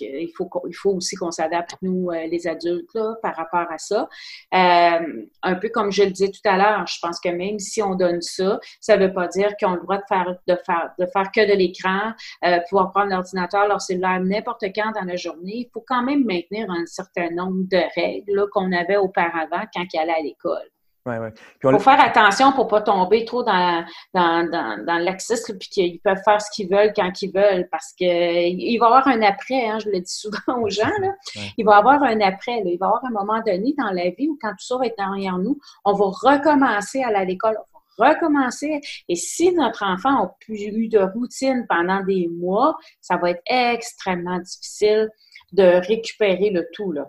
il, 0.00 0.32
faut, 0.36 0.48
il 0.68 0.74
faut 0.74 0.90
aussi 0.90 1.16
qu'on 1.16 1.30
s'adapte, 1.30 1.76
nous, 1.82 2.10
euh, 2.10 2.26
les 2.26 2.46
adultes, 2.46 2.92
là, 2.94 3.14
par 3.22 3.36
rapport 3.36 3.70
à 3.70 3.78
ça. 3.78 4.08
Euh, 4.54 5.24
un 5.42 5.54
peu 5.54 5.68
comme 5.68 5.90
je 5.90 6.02
le 6.02 6.10
disais 6.10 6.30
tout 6.30 6.48
à 6.48 6.56
l'heure, 6.56 6.86
je 6.86 6.98
pense 7.00 7.20
que 7.20 7.28
même 7.28 7.58
si 7.58 7.82
on 7.82 7.94
donne 7.94 8.20
ça, 8.20 8.60
ça 8.80 8.96
ne 8.96 9.06
veut 9.06 9.12
pas 9.12 9.28
dire 9.28 9.52
qu'on 9.58 9.72
a 9.72 9.76
le 9.76 9.82
droit 9.82 9.98
de 9.98 10.04
faire, 10.08 10.36
de 10.46 10.56
faire, 10.66 10.90
de 10.98 11.06
faire 11.06 11.30
que 11.32 11.50
de 11.50 11.56
l'écran, 11.56 12.12
euh, 12.44 12.58
pouvoir 12.68 12.90
prendre 12.90 13.10
l'ordinateur, 13.10 13.66
leur 13.68 13.80
cellulaire 13.80 14.20
n'importe 14.20 14.64
quand 14.74 14.92
dans 14.92 15.06
la 15.06 15.16
journée. 15.16 15.56
Il 15.56 15.70
faut 15.72 15.84
quand 15.86 16.02
même 16.02 16.24
maintenir 16.24 16.70
un 16.70 16.86
certain 16.86 17.30
nombre 17.30 17.68
de 17.70 17.82
règles 17.94 18.48
qu'on 18.52 18.72
avait 18.72 18.96
auparavant 18.96 19.64
quand 19.74 19.84
ils 19.92 19.98
allaient 19.98 20.12
à 20.12 20.22
l'école. 20.22 20.68
Il 21.06 21.70
faut 21.70 21.78
faire 21.78 22.00
attention 22.00 22.52
pour 22.52 22.66
ne 22.66 22.70
pas 22.70 22.82
tomber 22.82 23.24
trop 23.24 23.42
dans, 23.42 23.84
dans, 24.12 24.48
dans, 24.50 24.84
dans 24.84 24.98
laxisme 24.98 25.56
puis 25.58 25.68
qu'ils 25.68 26.00
peuvent 26.00 26.20
faire 26.24 26.40
ce 26.40 26.50
qu'ils 26.50 26.68
veulent 26.68 26.92
quand 26.94 27.10
ils 27.22 27.32
veulent 27.32 27.68
parce 27.70 27.92
qu'il 27.94 28.78
va 28.78 28.86
y 28.86 28.86
avoir 28.86 29.08
un 29.08 29.22
après, 29.22 29.66
hein, 29.66 29.78
je 29.78 29.88
le 29.88 30.00
dis 30.00 30.12
souvent 30.12 30.60
aux 30.62 30.68
gens, 30.68 30.90
là. 31.00 31.12
il 31.56 31.64
va 31.64 31.76
y 31.76 31.78
avoir 31.78 32.02
un 32.02 32.20
après. 32.20 32.58
Il 32.58 32.64
va 32.64 32.86
y 32.86 32.88
avoir 32.88 33.04
un 33.04 33.10
moment 33.10 33.40
donné 33.46 33.74
dans 33.78 33.90
la 33.90 34.10
vie 34.10 34.28
où 34.28 34.38
quand 34.40 34.50
tout 34.50 34.64
ça 34.64 34.76
va 34.76 34.86
être 34.86 34.96
derrière 34.98 35.38
nous, 35.38 35.58
on 35.84 35.92
va 35.94 36.04
recommencer 36.06 37.02
à 37.02 37.08
aller 37.08 37.16
à 37.16 37.24
l'école, 37.24 37.56
on 37.98 38.04
va 38.04 38.10
recommencer. 38.10 38.80
Et 39.08 39.16
si 39.16 39.52
notre 39.52 39.84
enfant 39.84 40.22
n'a 40.22 40.34
plus 40.40 40.64
eu 40.64 40.88
de 40.88 40.98
routine 40.98 41.66
pendant 41.68 42.02
des 42.04 42.28
mois, 42.28 42.76
ça 43.00 43.16
va 43.16 43.30
être 43.30 43.42
extrêmement 43.46 44.38
difficile 44.38 45.08
de 45.52 45.86
récupérer 45.86 46.50
le 46.50 46.66
tout. 46.72 46.92
Là. 46.92 47.06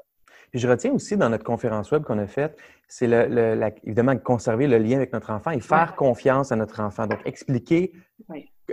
je 0.53 0.67
retiens 0.67 0.91
aussi 0.91 1.17
dans 1.17 1.29
notre 1.29 1.43
conférence 1.43 1.91
web 1.91 2.03
qu'on 2.03 2.17
a 2.17 2.27
faite, 2.27 2.57
c'est 2.91 3.07
le, 3.07 3.57
évidemment 3.85 4.17
conserver 4.17 4.67
le 4.67 4.77
lien 4.77 4.97
avec 4.97 5.13
notre 5.13 5.31
enfant 5.31 5.51
et 5.51 5.61
faire 5.61 5.95
confiance 5.95 6.51
à 6.51 6.57
notre 6.57 6.81
enfant. 6.81 7.07
Donc, 7.07 7.19
expliquer 7.23 7.93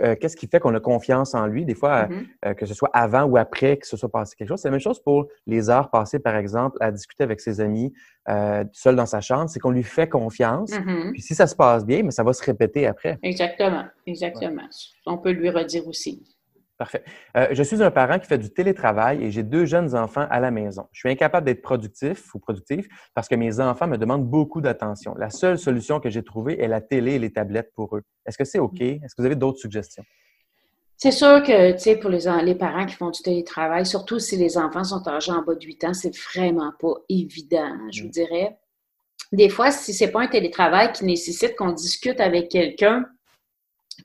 euh, 0.01 0.15
qu'est-ce 0.19 0.35
qui 0.35 0.47
fait 0.47 0.59
qu'on 0.59 0.75
a 0.75 0.81
confiance 0.81 1.35
en 1.35 1.47
lui, 1.47 1.63
des 1.63 1.73
fois, 1.73 2.03
mm-hmm. 2.03 2.25
euh, 2.47 2.53
que 2.53 2.65
ce 2.65 2.73
soit 2.73 2.89
avant 2.91 3.23
ou 3.23 3.37
après 3.37 3.77
que 3.77 3.87
ce 3.87 3.95
soit 3.95 4.11
passé 4.11 4.35
quelque 4.35 4.49
chose. 4.49 4.59
C'est 4.59 4.67
la 4.67 4.73
même 4.73 4.81
chose 4.81 5.01
pour 5.01 5.27
les 5.47 5.69
heures 5.69 5.89
passées, 5.89 6.19
par 6.19 6.35
exemple, 6.35 6.77
à 6.81 6.91
discuter 6.91 7.23
avec 7.23 7.39
ses 7.39 7.61
amis, 7.61 7.93
euh, 8.27 8.65
seul 8.73 8.97
dans 8.97 9.05
sa 9.05 9.21
chambre, 9.21 9.49
c'est 9.49 9.61
qu'on 9.61 9.71
lui 9.71 9.83
fait 9.83 10.09
confiance. 10.09 10.71
Mm-hmm. 10.71 11.13
Puis 11.13 11.21
si 11.21 11.33
ça 11.33 11.47
se 11.47 11.55
passe 11.55 11.85
bien, 11.85 12.03
mais 12.03 12.11
ça 12.11 12.23
va 12.23 12.33
se 12.33 12.43
répéter 12.43 12.87
après. 12.87 13.19
Exactement, 13.23 13.85
exactement. 14.05 14.67
On 15.05 15.17
peut 15.17 15.31
lui 15.31 15.49
redire 15.49 15.87
aussi. 15.87 16.21
Parfait. 16.79 17.03
Euh, 17.35 17.47
je 17.51 17.61
suis 17.61 17.83
un 17.83 17.91
parent 17.91 18.19
qui 18.19 18.25
fait 18.25 18.37
du 18.37 18.51
télétravail 18.51 19.21
et 19.21 19.31
j'ai 19.31 19.43
deux 19.43 19.65
jeunes 19.65 19.95
enfants 19.95 20.25
à 20.29 20.39
la 20.39 20.49
maison. 20.49 20.87
Je 20.93 20.99
suis 21.01 21.09
incapable 21.09 21.45
d'être 21.45 21.61
productif 21.61 22.33
ou 22.33 22.39
productif 22.39 22.87
parce 23.13 23.27
que 23.27 23.35
mes 23.35 23.59
enfants 23.59 23.85
me 23.85 23.97
demandent 23.97 24.25
beaucoup 24.25 24.61
d'attention. 24.61 25.13
La 25.17 25.29
seule 25.29 25.59
solution 25.59 25.99
que 25.99 26.09
j'ai 26.09 26.23
trouvée 26.23 26.57
est 26.61 26.69
la 26.69 26.79
télé 26.79 27.15
et 27.15 27.19
les 27.19 27.33
tablettes 27.33 27.73
pour 27.75 27.97
eux. 27.97 28.03
Est-ce 28.25 28.37
que 28.37 28.45
c'est 28.45 28.59
OK? 28.59 28.79
Est-ce 28.79 29.13
que 29.13 29.21
vous 29.21 29.25
avez 29.25 29.35
d'autres 29.35 29.59
suggestions? 29.59 30.05
C'est 30.95 31.11
sûr 31.11 31.43
que, 31.43 31.73
tu 31.73 31.79
sais, 31.79 31.97
pour 31.97 32.09
les, 32.09 32.21
les, 32.43 32.55
parents 32.55 32.85
qui 32.85 32.95
font 32.95 33.09
du 33.09 33.21
télétravail, 33.21 33.85
surtout 33.85 34.19
si 34.19 34.37
les 34.37 34.57
enfants 34.57 34.85
sont 34.85 35.05
âgés 35.05 35.33
en 35.33 35.43
bas 35.43 35.55
de 35.55 35.65
8 35.65 35.83
ans, 35.83 35.93
c'est 35.93 36.15
vraiment 36.15 36.71
pas 36.79 36.93
évident, 37.09 37.75
je 37.91 38.03
vous 38.03 38.07
mm. 38.07 38.11
dirais. 38.11 38.57
Des 39.33 39.49
fois, 39.49 39.71
si 39.71 39.93
c'est 39.93 40.11
pas 40.11 40.21
un 40.21 40.27
télétravail 40.27 40.93
qui 40.93 41.03
nécessite 41.03 41.57
qu'on 41.57 41.73
discute 41.73 42.21
avec 42.21 42.47
quelqu'un, 42.47 43.05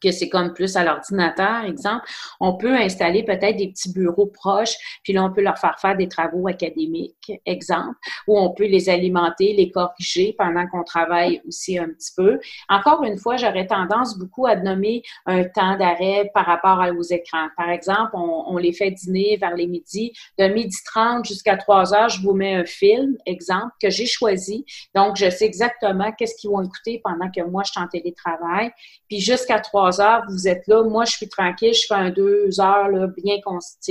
que 0.03 0.11
c'est 0.11 0.29
comme 0.29 0.53
plus 0.53 0.77
à 0.77 0.85
l'ordinateur, 0.85 1.65
exemple, 1.65 2.05
on 2.41 2.57
peut 2.57 2.75
installer 2.75 3.23
peut-être 3.25 3.57
des 3.57 3.69
petits 3.69 3.93
bureaux 3.93 4.27
proches, 4.27 4.75
puis 5.03 5.13
là, 5.13 5.25
on 5.25 5.33
peut 5.33 5.43
leur 5.43 5.59
faire 5.59 5.79
faire 5.81 5.97
des 5.97 6.09
travaux 6.09 6.49
académiques, 6.49 7.33
exemple, 7.47 7.97
ou 8.27 8.39
on 8.39 8.51
peut 8.53 8.67
les 8.67 8.89
alimenter, 8.89 9.53
les 9.55 9.71
corriger 9.71 10.35
pendant 10.39 10.67
qu'on 10.67 10.85
travaille 10.85 11.41
aussi 11.47 11.79
un 11.79 11.89
petit 11.89 12.13
peu. 12.17 12.39
Encore 12.69 13.03
une 13.05 13.19
fois, 13.19 13.37
j'aurais 13.37 13.67
tendance 13.67 14.19
beaucoup 14.19 14.47
à 14.47 14.57
nommer 14.57 15.03
un 15.27 15.45
temps 15.45 15.77
d'arrêt 15.77 16.31
par 16.35 16.47
rapport 16.47 16.83
aux 16.97 17.03
écrans. 17.03 17.49
Par 17.57 17.71
exemple, 17.71 18.11
on, 18.15 18.57
les 18.57 18.73
fait 18.73 18.91
dîner 18.91 19.37
vers 19.37 19.55
les 19.55 19.67
midis, 19.67 20.13
de 20.39 20.47
midi 20.47 20.77
30 20.87 21.25
jusqu'à 21.27 21.57
3 21.57 21.95
heures, 21.95 22.09
je 22.09 22.23
vous 22.23 22.35
mets 22.35 22.55
un 22.55 22.65
film, 22.65 23.17
exemple, 23.27 23.73
que 23.81 23.91
j'ai 23.91 24.07
choisi. 24.07 24.65
Donc, 24.95 25.17
je 25.17 25.29
sais 25.29 25.45
exactement 25.45 26.13
qu'est-ce 26.13 26.35
qu'ils 26.37 26.51
vont 26.51 26.63
écouter 26.63 27.01
pendant 27.03 27.31
que 27.31 27.43
moi, 27.43 27.63
je 27.65 27.73
suis 27.73 27.81
en 27.81 27.89
télétravail. 27.89 28.71
Puis 29.09 29.21
jusqu'à 29.21 29.61
3 29.61 29.84
heures, 30.01 30.25
vous 30.29 30.49
êtes 30.49 30.67
là. 30.67 30.83
Moi, 30.83 31.05
je 31.05 31.13
suis 31.13 31.29
tranquille, 31.29 31.75
je 31.75 31.87
fais 31.87 31.95
un 31.95 32.11
deux 32.11 32.61
heures 32.61 32.89
là, 32.89 33.07
bien, 33.17 33.37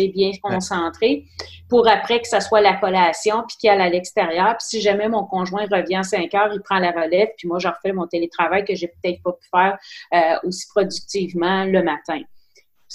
bien 0.09 0.31
concentré 0.41 1.25
pour 1.69 1.87
après 1.87 2.21
que 2.21 2.27
ça 2.27 2.39
soit 2.39 2.61
la 2.61 2.75
collation 2.75 3.43
puis 3.47 3.57
qu'il 3.57 3.69
aille 3.69 3.81
à 3.81 3.89
l'extérieur. 3.89 4.57
Puis 4.57 4.67
si 4.67 4.81
jamais 4.81 5.07
mon 5.07 5.25
conjoint 5.25 5.65
revient 5.71 5.97
à 5.97 6.03
5 6.03 6.33
heures, 6.35 6.53
il 6.53 6.61
prend 6.61 6.79
la 6.79 6.91
relève 6.91 7.29
puis 7.37 7.47
moi, 7.47 7.59
je 7.59 7.67
refais 7.67 7.91
mon 7.91 8.07
télétravail 8.07 8.65
que 8.65 8.75
j'ai 8.75 8.87
peut-être 8.87 9.21
pas 9.23 9.31
pu 9.33 9.47
faire 9.49 9.77
euh, 10.13 10.47
aussi 10.47 10.67
productivement 10.67 11.65
le 11.65 11.83
matin. 11.83 12.21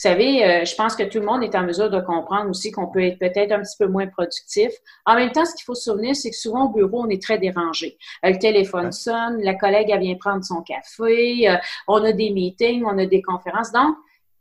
Savez, 0.01 0.45
euh, 0.45 0.65
je 0.65 0.75
pense 0.77 0.95
que 0.95 1.03
tout 1.03 1.19
le 1.19 1.27
monde 1.27 1.43
est 1.43 1.55
en 1.57 1.65
mesure 1.65 1.91
de 1.91 2.01
comprendre 2.01 2.49
aussi 2.51 2.71
qu'on 2.71 2.87
peut 2.87 3.03
être 3.03 3.19
peut-être 3.19 3.53
un 3.53 3.63
petit 3.63 3.77
peu 3.79 3.87
moins 3.87 4.07
productif. 4.07 4.71
En 5.05 5.17
même 5.17 5.33
temps, 5.33 5.45
ce 5.45 5.55
qu'il 5.55 5.65
faut 5.65 5.75
se 5.75 5.91
souvenir, 5.91 6.15
c'est 6.15 6.31
que 6.31 6.37
souvent 6.37 6.67
au 6.67 6.69
bureau, 6.73 7.05
on 7.05 7.09
est 7.09 7.21
très 7.21 7.39
dérangé. 7.39 7.99
Euh, 8.25 8.31
le 8.31 8.39
téléphone 8.39 8.93
sonne, 8.93 9.43
la 9.43 9.55
collègue, 9.55 9.91
elle 9.91 10.01
vient 10.01 10.15
prendre 10.15 10.45
son 10.45 10.63
café, 10.63 11.49
euh, 11.49 11.57
on 11.89 12.05
a 12.05 12.13
des 12.13 12.31
meetings, 12.31 12.85
on 12.85 12.97
a 12.99 13.07
des 13.07 13.23
conférences. 13.23 13.73
Donc, 13.73 13.97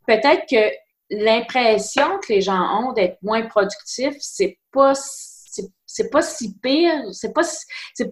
peut-être 0.05 0.45
que 0.49 0.71
l'impression 1.09 2.19
que 2.19 2.33
les 2.33 2.41
gens 2.41 2.83
ont 2.83 2.93
d'être 2.93 3.17
moins 3.23 3.43
productifs, 3.43 4.17
c'est 4.19 4.59
pas 4.71 4.93
c'est 5.89 6.11
pas 6.11 6.21
si 6.21 6.59
pire, 6.59 7.01
c'est 7.13 7.33
pas 7.33 7.41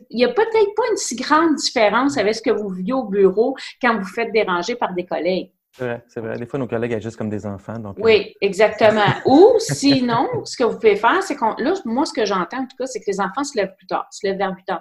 il 0.10 0.20
y 0.20 0.26
a 0.26 0.30
peut-être 0.30 0.76
pas 0.76 0.84
une 0.90 0.98
si 0.98 1.16
grande 1.16 1.56
différence 1.56 2.18
avec 2.18 2.34
ce 2.34 2.42
que 2.42 2.50
vous 2.50 2.70
vivez 2.70 2.94
au 2.94 3.04
bureau 3.04 3.56
quand 3.82 4.00
vous 4.00 4.08
faites 4.08 4.32
déranger 4.32 4.76
par 4.76 4.94
des 4.96 5.06
collègues. 5.06 5.52
C'est 5.78 5.84
vrai, 5.84 6.06
c'est 6.08 6.22
vrai. 6.22 6.38
Des 6.38 6.46
fois, 6.46 6.58
nos 6.58 6.68
collègues 6.68 6.94
agissent 6.94 7.18
comme 7.18 7.30
des 7.30 7.46
enfants. 7.46 7.78
Donc, 7.78 7.98
oui, 8.00 8.28
euh, 8.30 8.38
exactement. 8.40 9.02
Ou 9.26 9.56
sinon, 9.60 10.30
ce 10.46 10.56
que 10.56 10.64
vous 10.64 10.76
pouvez 10.76 10.96
faire, 10.96 11.22
c'est 11.22 11.36
qu'on. 11.36 11.54
Là, 11.58 11.74
moi, 11.84 12.06
ce 12.06 12.14
que 12.14 12.26
j'entends, 12.26 12.60
en 12.60 12.66
tout 12.66 12.78
cas, 12.80 12.86
c'est 12.86 13.02
que 13.02 13.08
les 13.08 13.20
enfants 13.20 13.44
se 13.44 13.58
lèvent 13.58 13.76
plus 13.76 13.88
tard, 13.88 14.08
se 14.10 14.26
lèvent 14.26 14.38
vers 14.38 14.52
8h30. 14.52 14.80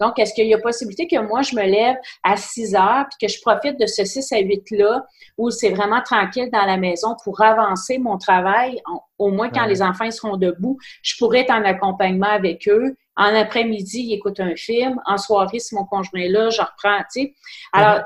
Donc, 0.00 0.18
est-ce 0.18 0.34
qu'il 0.34 0.48
y 0.48 0.54
a 0.54 0.58
possibilité 0.58 1.06
que 1.06 1.20
moi, 1.20 1.42
je 1.42 1.54
me 1.54 1.62
lève 1.62 1.94
à 2.24 2.36
6 2.36 2.74
h 2.74 3.06
puis 3.08 3.28
que 3.28 3.32
je 3.32 3.40
profite 3.40 3.78
de 3.78 3.86
ce 3.86 4.04
6 4.04 4.32
à 4.32 4.38
8-là, 4.38 5.06
où 5.38 5.50
c'est 5.50 5.70
vraiment 5.70 6.02
tranquille 6.02 6.50
dans 6.52 6.66
la 6.66 6.76
maison 6.76 7.14
pour 7.22 7.40
avancer 7.40 7.98
mon 7.98 8.18
travail, 8.18 8.82
au 9.18 9.30
moins 9.30 9.48
quand 9.48 9.66
les 9.66 9.80
enfants 9.80 10.10
seront 10.10 10.36
debout, 10.36 10.76
je 11.02 11.14
pourrais 11.18 11.42
être 11.42 11.52
en 11.52 11.64
accompagnement 11.64 12.30
avec 12.30 12.66
eux. 12.68 12.96
En 13.16 13.32
après-midi, 13.32 14.08
ils 14.08 14.14
écoutent 14.14 14.40
un 14.40 14.56
film. 14.56 15.00
En 15.06 15.18
soirée, 15.18 15.60
si 15.60 15.76
mon 15.76 15.84
conjoint 15.84 16.20
est 16.20 16.28
là, 16.28 16.50
je 16.50 16.60
reprends, 16.60 16.98
tu 17.12 17.20
sais. 17.22 17.34
Alors, 17.72 18.00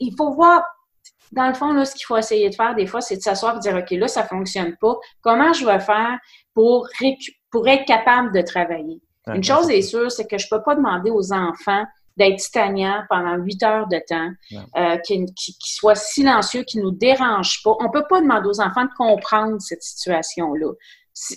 il 0.00 0.14
faut 0.18 0.32
voir 0.32 0.64
dans 1.32 1.48
le 1.48 1.54
fond, 1.54 1.72
là, 1.72 1.84
ce 1.84 1.94
qu'il 1.94 2.04
faut 2.04 2.16
essayer 2.16 2.48
de 2.50 2.54
faire 2.54 2.74
des 2.74 2.86
fois, 2.86 3.00
c'est 3.00 3.16
de 3.16 3.22
s'asseoir 3.22 3.54
et 3.54 3.56
de 3.56 3.62
dire, 3.62 3.76
OK, 3.76 3.90
là, 3.90 4.08
ça 4.08 4.24
fonctionne 4.24 4.76
pas. 4.80 4.96
Comment 5.22 5.52
je 5.52 5.64
vais 5.64 5.80
faire 5.80 6.18
pour, 6.54 6.88
pour 7.50 7.68
être 7.68 7.84
capable 7.86 8.32
de 8.32 8.42
travailler? 8.42 9.00
Une 9.32 9.44
chose 9.44 9.70
est 9.70 9.82
sûre, 9.82 10.10
c'est 10.10 10.26
que 10.26 10.36
je 10.36 10.46
peux 10.50 10.62
pas 10.62 10.74
demander 10.74 11.10
aux 11.10 11.32
enfants 11.32 11.84
d'être 12.16 12.38
titagnants 12.38 13.04
pendant 13.08 13.36
huit 13.36 13.62
heures 13.62 13.86
de 13.86 14.00
temps, 14.06 14.30
euh, 14.76 14.98
qu'ils 14.98 15.54
soient 15.60 15.94
silencieux, 15.94 16.62
qu'ils 16.64 16.82
nous 16.82 16.90
dérangent 16.90 17.62
pas. 17.62 17.74
On 17.80 17.90
peut 17.90 18.04
pas 18.08 18.20
demander 18.20 18.48
aux 18.48 18.60
enfants 18.60 18.84
de 18.84 18.90
comprendre 18.96 19.60
cette 19.60 19.82
situation-là. 19.82 20.72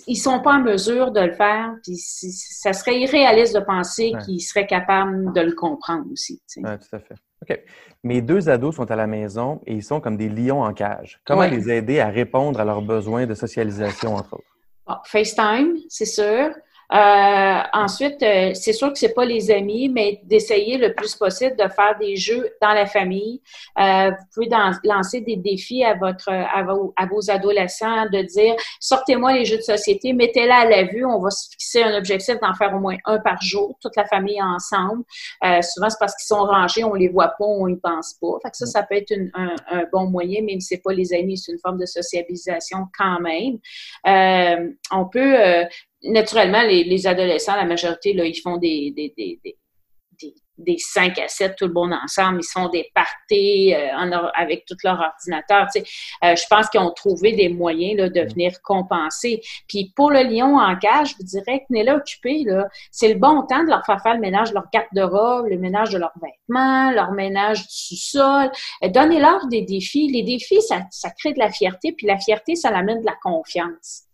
Ils 0.06 0.16
sont 0.16 0.40
pas 0.40 0.54
en 0.54 0.60
mesure 0.60 1.12
de 1.12 1.20
le 1.20 1.32
faire, 1.32 1.74
puis 1.82 1.96
ça 1.96 2.72
serait 2.72 2.98
irréaliste 2.98 3.54
de 3.54 3.60
penser 3.60 4.12
qu'ils 4.24 4.40
seraient 4.40 4.66
capables 4.66 5.32
de 5.32 5.40
le 5.40 5.52
comprendre 5.52 6.06
aussi. 6.12 6.42
Oui, 6.56 6.62
tout 6.62 6.96
à 6.96 7.00
fait. 7.00 7.14
OK. 7.42 7.60
Mes 8.02 8.22
deux 8.22 8.48
ados 8.48 8.76
sont 8.76 8.90
à 8.90 8.96
la 8.96 9.06
maison 9.06 9.60
et 9.66 9.74
ils 9.74 9.82
sont 9.82 10.00
comme 10.00 10.16
des 10.16 10.28
lions 10.28 10.62
en 10.62 10.72
cage. 10.72 11.20
Comment 11.24 11.46
les 11.46 11.70
aider 11.70 12.00
à 12.00 12.08
répondre 12.08 12.60
à 12.60 12.64
leurs 12.64 12.82
besoins 12.82 13.26
de 13.26 13.34
socialisation, 13.34 14.14
entre 14.14 14.34
autres? 14.34 15.02
FaceTime, 15.04 15.76
c'est 15.88 16.06
sûr. 16.06 16.50
Euh, 16.92 17.60
ensuite, 17.72 18.22
euh, 18.22 18.52
c'est 18.54 18.72
sûr 18.72 18.92
que 18.92 18.98
c'est 18.98 19.14
pas 19.14 19.24
les 19.24 19.50
amis, 19.50 19.88
mais 19.88 20.20
d'essayer 20.24 20.78
le 20.78 20.94
plus 20.94 21.14
possible 21.16 21.56
de 21.56 21.68
faire 21.68 21.96
des 21.98 22.16
jeux 22.16 22.50
dans 22.62 22.72
la 22.72 22.86
famille. 22.86 23.42
Euh, 23.78 24.10
vous 24.10 24.26
pouvez 24.34 24.48
lancer 24.84 25.20
des 25.20 25.36
défis 25.36 25.84
à 25.84 25.94
votre 25.94 26.28
à 26.30 26.62
vos, 26.62 27.30
adolescents, 27.30 28.06
de 28.06 28.22
dire 28.22 28.54
sortez-moi 28.80 29.32
les 29.32 29.44
jeux 29.44 29.56
de 29.56 29.62
société, 29.62 30.12
mettez-la 30.12 30.58
à 30.58 30.64
la 30.64 30.84
vue. 30.84 31.04
On 31.04 31.20
va 31.20 31.30
se 31.30 31.50
fixer 31.50 31.82
un 31.82 31.96
objectif 31.96 32.38
d'en 32.40 32.54
faire 32.54 32.74
au 32.74 32.78
moins 32.78 32.96
un 33.04 33.18
par 33.18 33.40
jour, 33.42 33.76
toute 33.80 33.96
la 33.96 34.04
famille 34.04 34.40
ensemble. 34.40 35.02
souvent, 35.62 35.90
c'est 35.90 35.98
parce 35.98 36.14
qu'ils 36.14 36.26
sont 36.26 36.44
rangés, 36.44 36.84
on 36.84 36.94
les 36.94 37.08
voit 37.08 37.34
pas, 37.38 37.44
on 37.44 37.66
y 37.66 37.76
pense 37.76 38.14
pas. 38.20 38.38
Fait 38.42 38.50
que 38.50 38.56
ça, 38.56 38.66
ça 38.66 38.82
peut 38.82 38.96
être 38.96 39.12
un, 39.34 39.56
un, 39.70 39.84
bon 39.92 40.06
moyen, 40.06 40.42
même 40.42 40.60
si 40.60 40.68
c'est 40.68 40.82
pas 40.82 40.92
les 40.92 41.12
amis, 41.12 41.36
c'est 41.36 41.52
une 41.52 41.58
forme 41.58 41.78
de 41.78 41.86
sociabilisation 41.86 42.86
quand 42.96 43.18
même. 43.20 43.58
on 44.92 45.06
peut 45.06 45.66
naturellement, 46.02 46.62
les, 46.62 47.06
adolescents, 47.06 47.56
la 47.56 47.64
majorité, 47.64 48.12
là, 48.12 48.24
ils 48.24 48.40
font 48.40 48.56
des, 48.56 48.92
des, 48.96 49.12
des, 49.16 49.40
des, 50.58 50.76
5 50.78 51.18
à 51.18 51.28
7, 51.28 51.54
tout 51.56 51.66
le 51.66 51.72
monde 51.72 51.92
ensemble. 51.92 52.40
Ils 52.40 52.44
se 52.44 52.52
font 52.52 52.68
des 52.68 52.90
parties 52.94 53.74
euh, 53.74 53.88
avec 54.34 54.64
tout 54.66 54.76
leur 54.84 54.98
ordinateur. 54.98 55.66
Tu 55.74 55.80
sais. 55.80 55.86
Euh, 56.24 56.34
je 56.34 56.44
pense 56.48 56.70
qu'ils 56.70 56.80
ont 56.80 56.92
trouvé 56.92 57.32
des 57.32 57.50
moyens 57.50 57.98
là, 57.98 58.08
de 58.08 58.20
venir 58.22 58.60
compenser. 58.62 59.42
Puis 59.68 59.92
pour 59.94 60.10
le 60.10 60.22
lion 60.22 60.58
en 60.58 60.76
cage, 60.76 61.10
je 61.10 61.16
vous 61.18 61.24
dirais 61.24 61.60
que 61.60 61.66
tenez-le 61.68 61.92
occupé, 61.92 62.44
là, 62.44 62.68
c'est 62.90 63.12
le 63.12 63.18
bon 63.18 63.42
temps 63.42 63.64
de 63.64 63.68
leur 63.68 63.84
faire 63.84 64.02
faire 64.02 64.14
le 64.14 64.20
ménage 64.20 64.50
de 64.50 64.54
leur 64.54 64.66
garde-robe, 64.72 65.46
le 65.48 65.58
ménage 65.58 65.90
de 65.90 65.98
leurs 65.98 66.14
vêtements, 66.22 66.90
leur 66.90 67.12
ménage 67.12 67.60
du 67.60 67.74
sous-sol. 67.74 68.50
Euh, 68.82 68.88
donnez-leur 68.88 69.46
des 69.48 69.62
défis. 69.62 70.08
Les 70.08 70.22
défis, 70.22 70.62
ça, 70.62 70.80
ça 70.90 71.10
crée 71.10 71.34
de 71.34 71.38
la 71.38 71.50
fierté, 71.50 71.92
puis 71.92 72.06
la 72.06 72.18
fierté, 72.18 72.56
ça 72.56 72.70
amène 72.70 73.00
de 73.00 73.06
la 73.06 73.16
confiance. 73.22 74.05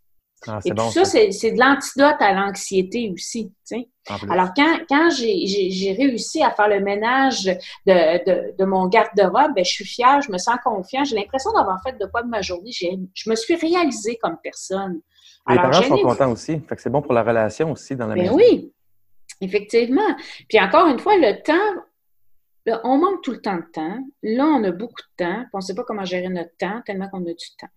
Ah, 0.46 0.58
Et 0.64 0.70
tout 0.70 0.90
ça, 0.90 1.04
c'est 1.04 1.28
de 1.28 1.58
l'antidote 1.58 2.16
à 2.20 2.32
l'anxiété 2.32 3.12
aussi. 3.12 3.52
Alors, 4.28 4.48
quand, 4.56 4.78
quand 4.88 5.08
j'ai 5.10 5.96
réussi 5.96 6.42
à 6.42 6.50
faire 6.50 6.68
le 6.68 6.80
ménage 6.80 7.44
de, 7.44 8.24
de, 8.24 8.56
de 8.58 8.64
mon 8.64 8.88
garde-robe, 8.88 9.54
ben, 9.54 9.64
je 9.64 9.70
suis 9.70 9.84
fière, 9.84 10.20
je 10.20 10.32
me 10.32 10.38
sens 10.38 10.56
confiante, 10.64 11.06
j'ai 11.06 11.16
l'impression 11.16 11.52
d'avoir 11.52 11.80
fait 11.82 11.96
de 11.98 12.06
quoi 12.06 12.22
de 12.22 12.28
ma 12.28 12.42
journée. 12.42 12.72
Je 12.72 13.30
me 13.30 13.36
suis 13.36 13.54
réalisée 13.54 14.18
comme 14.20 14.36
personne. 14.42 15.00
Les 15.48 15.56
parents 15.56 15.82
sont 15.82 15.98
contents 15.98 16.32
aussi. 16.32 16.60
Fait 16.68 16.76
que 16.76 16.82
c'est 16.82 16.90
bon 16.90 17.02
pour 17.02 17.12
la 17.12 17.22
relation 17.22 17.72
aussi 17.72 17.96
dans 17.96 18.06
la 18.06 18.14
ben 18.14 18.22
maison. 18.22 18.36
Oui, 18.36 18.72
effectivement. 19.40 20.16
Puis 20.48 20.60
encore 20.60 20.86
une 20.86 20.98
fois, 20.98 21.16
le 21.16 21.42
temps, 21.42 21.82
on 22.66 22.98
manque 22.98 23.22
tout 23.22 23.32
le 23.32 23.40
temps 23.40 23.56
de 23.56 23.70
temps. 23.72 23.98
Là, 24.22 24.46
on 24.46 24.62
a 24.64 24.70
beaucoup 24.70 25.02
de 25.02 25.24
temps. 25.24 25.44
on 25.52 25.58
ne 25.58 25.62
sait 25.62 25.74
pas 25.74 25.84
comment 25.84 26.04
gérer 26.04 26.28
notre 26.28 26.56
temps 26.58 26.82
tellement 26.84 27.08
qu'on 27.08 27.22
a 27.22 27.32
du 27.32 27.56
temps. 27.58 27.68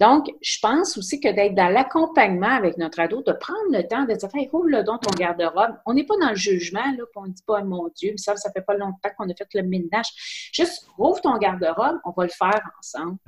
Donc, 0.00 0.30
je 0.40 0.58
pense 0.60 0.96
aussi 0.96 1.20
que 1.20 1.28
d'être 1.28 1.54
dans 1.54 1.68
l'accompagnement 1.68 2.48
avec 2.48 2.78
notre 2.78 3.00
ado, 3.00 3.22
de 3.22 3.32
prendre 3.32 3.70
le 3.70 3.86
temps 3.86 4.04
de 4.04 4.14
dire, 4.14 4.28
hey, 4.34 4.48
roule 4.48 4.70
le 4.70 4.82
don 4.82 4.98
ton 4.98 5.10
garde-robe. 5.10 5.76
On 5.86 5.94
n'est 5.94 6.06
pas 6.06 6.16
dans 6.20 6.30
le 6.30 6.36
jugement, 6.36 6.84
là, 6.96 7.04
on 7.16 7.26
ne 7.26 7.32
dit 7.32 7.42
pas, 7.46 7.62
mon 7.62 7.88
Dieu, 7.94 8.14
ça, 8.16 8.36
ça 8.36 8.50
fait 8.52 8.62
pas 8.62 8.74
longtemps 8.74 9.10
qu'on 9.16 9.28
a 9.28 9.34
fait 9.34 9.48
le 9.54 9.62
ménage. 9.62 10.50
Juste, 10.52 10.86
rouvre 10.96 11.20
ton 11.20 11.36
garde-robe, 11.36 11.98
on 12.04 12.10
va 12.12 12.24
le 12.24 12.30
faire 12.30 12.70
ensemble. 12.78 13.18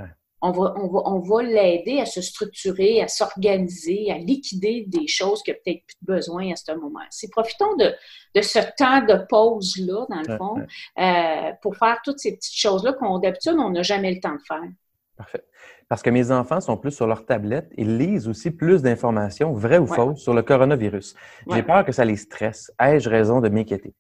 On 0.42 0.52
va, 0.52 0.74
on 0.76 0.88
va, 0.88 1.00
on 1.04 1.18
va 1.18 1.42
l'aider 1.42 2.00
à 2.00 2.06
se 2.06 2.22
structurer, 2.22 3.02
à 3.02 3.08
s'organiser, 3.08 4.10
à 4.10 4.18
liquider 4.18 4.84
des 4.86 5.06
choses 5.06 5.42
qu'il 5.42 5.54
a 5.54 5.56
peut-être 5.56 5.84
plus 5.86 5.98
besoin 6.02 6.52
à 6.52 6.56
ce 6.56 6.72
moment-ci. 6.72 7.28
Profitons 7.28 7.76
de, 7.76 7.92
de 8.34 8.40
ce 8.40 8.58
temps 8.78 9.04
de 9.04 9.26
pause-là, 9.28 10.06
dans 10.08 10.22
le 10.26 10.36
fond, 10.38 10.56
euh, 10.98 11.52
pour 11.62 11.76
faire 11.76 12.00
toutes 12.04 12.18
ces 12.18 12.36
petites 12.36 12.58
choses-là 12.58 12.94
qu'on 12.94 13.18
d'habitude, 13.18 13.56
on 13.58 13.70
n'a 13.70 13.82
jamais 13.82 14.14
le 14.14 14.20
temps 14.20 14.34
de 14.34 14.42
faire. 14.46 14.62
Parfait. 15.16 15.44
Parce 15.88 16.02
que 16.02 16.10
mes 16.10 16.30
enfants 16.30 16.60
sont 16.60 16.76
plus 16.76 16.92
sur 16.92 17.06
leur 17.06 17.26
tablette 17.26 17.68
et 17.76 17.84
lisent 17.84 18.28
aussi 18.28 18.50
plus 18.50 18.80
d'informations, 18.80 19.52
vraies 19.52 19.78
ou 19.78 19.86
fausses, 19.86 20.20
sur 20.20 20.32
le 20.32 20.42
coronavirus. 20.42 21.14
J'ai 21.50 21.62
peur 21.62 21.84
que 21.84 21.92
ça 21.92 22.04
les 22.04 22.16
stresse. 22.16 22.72
Ai-je 22.80 23.10
raison 23.10 23.40
de 23.40 23.48
m'inquiéter? 23.48 23.92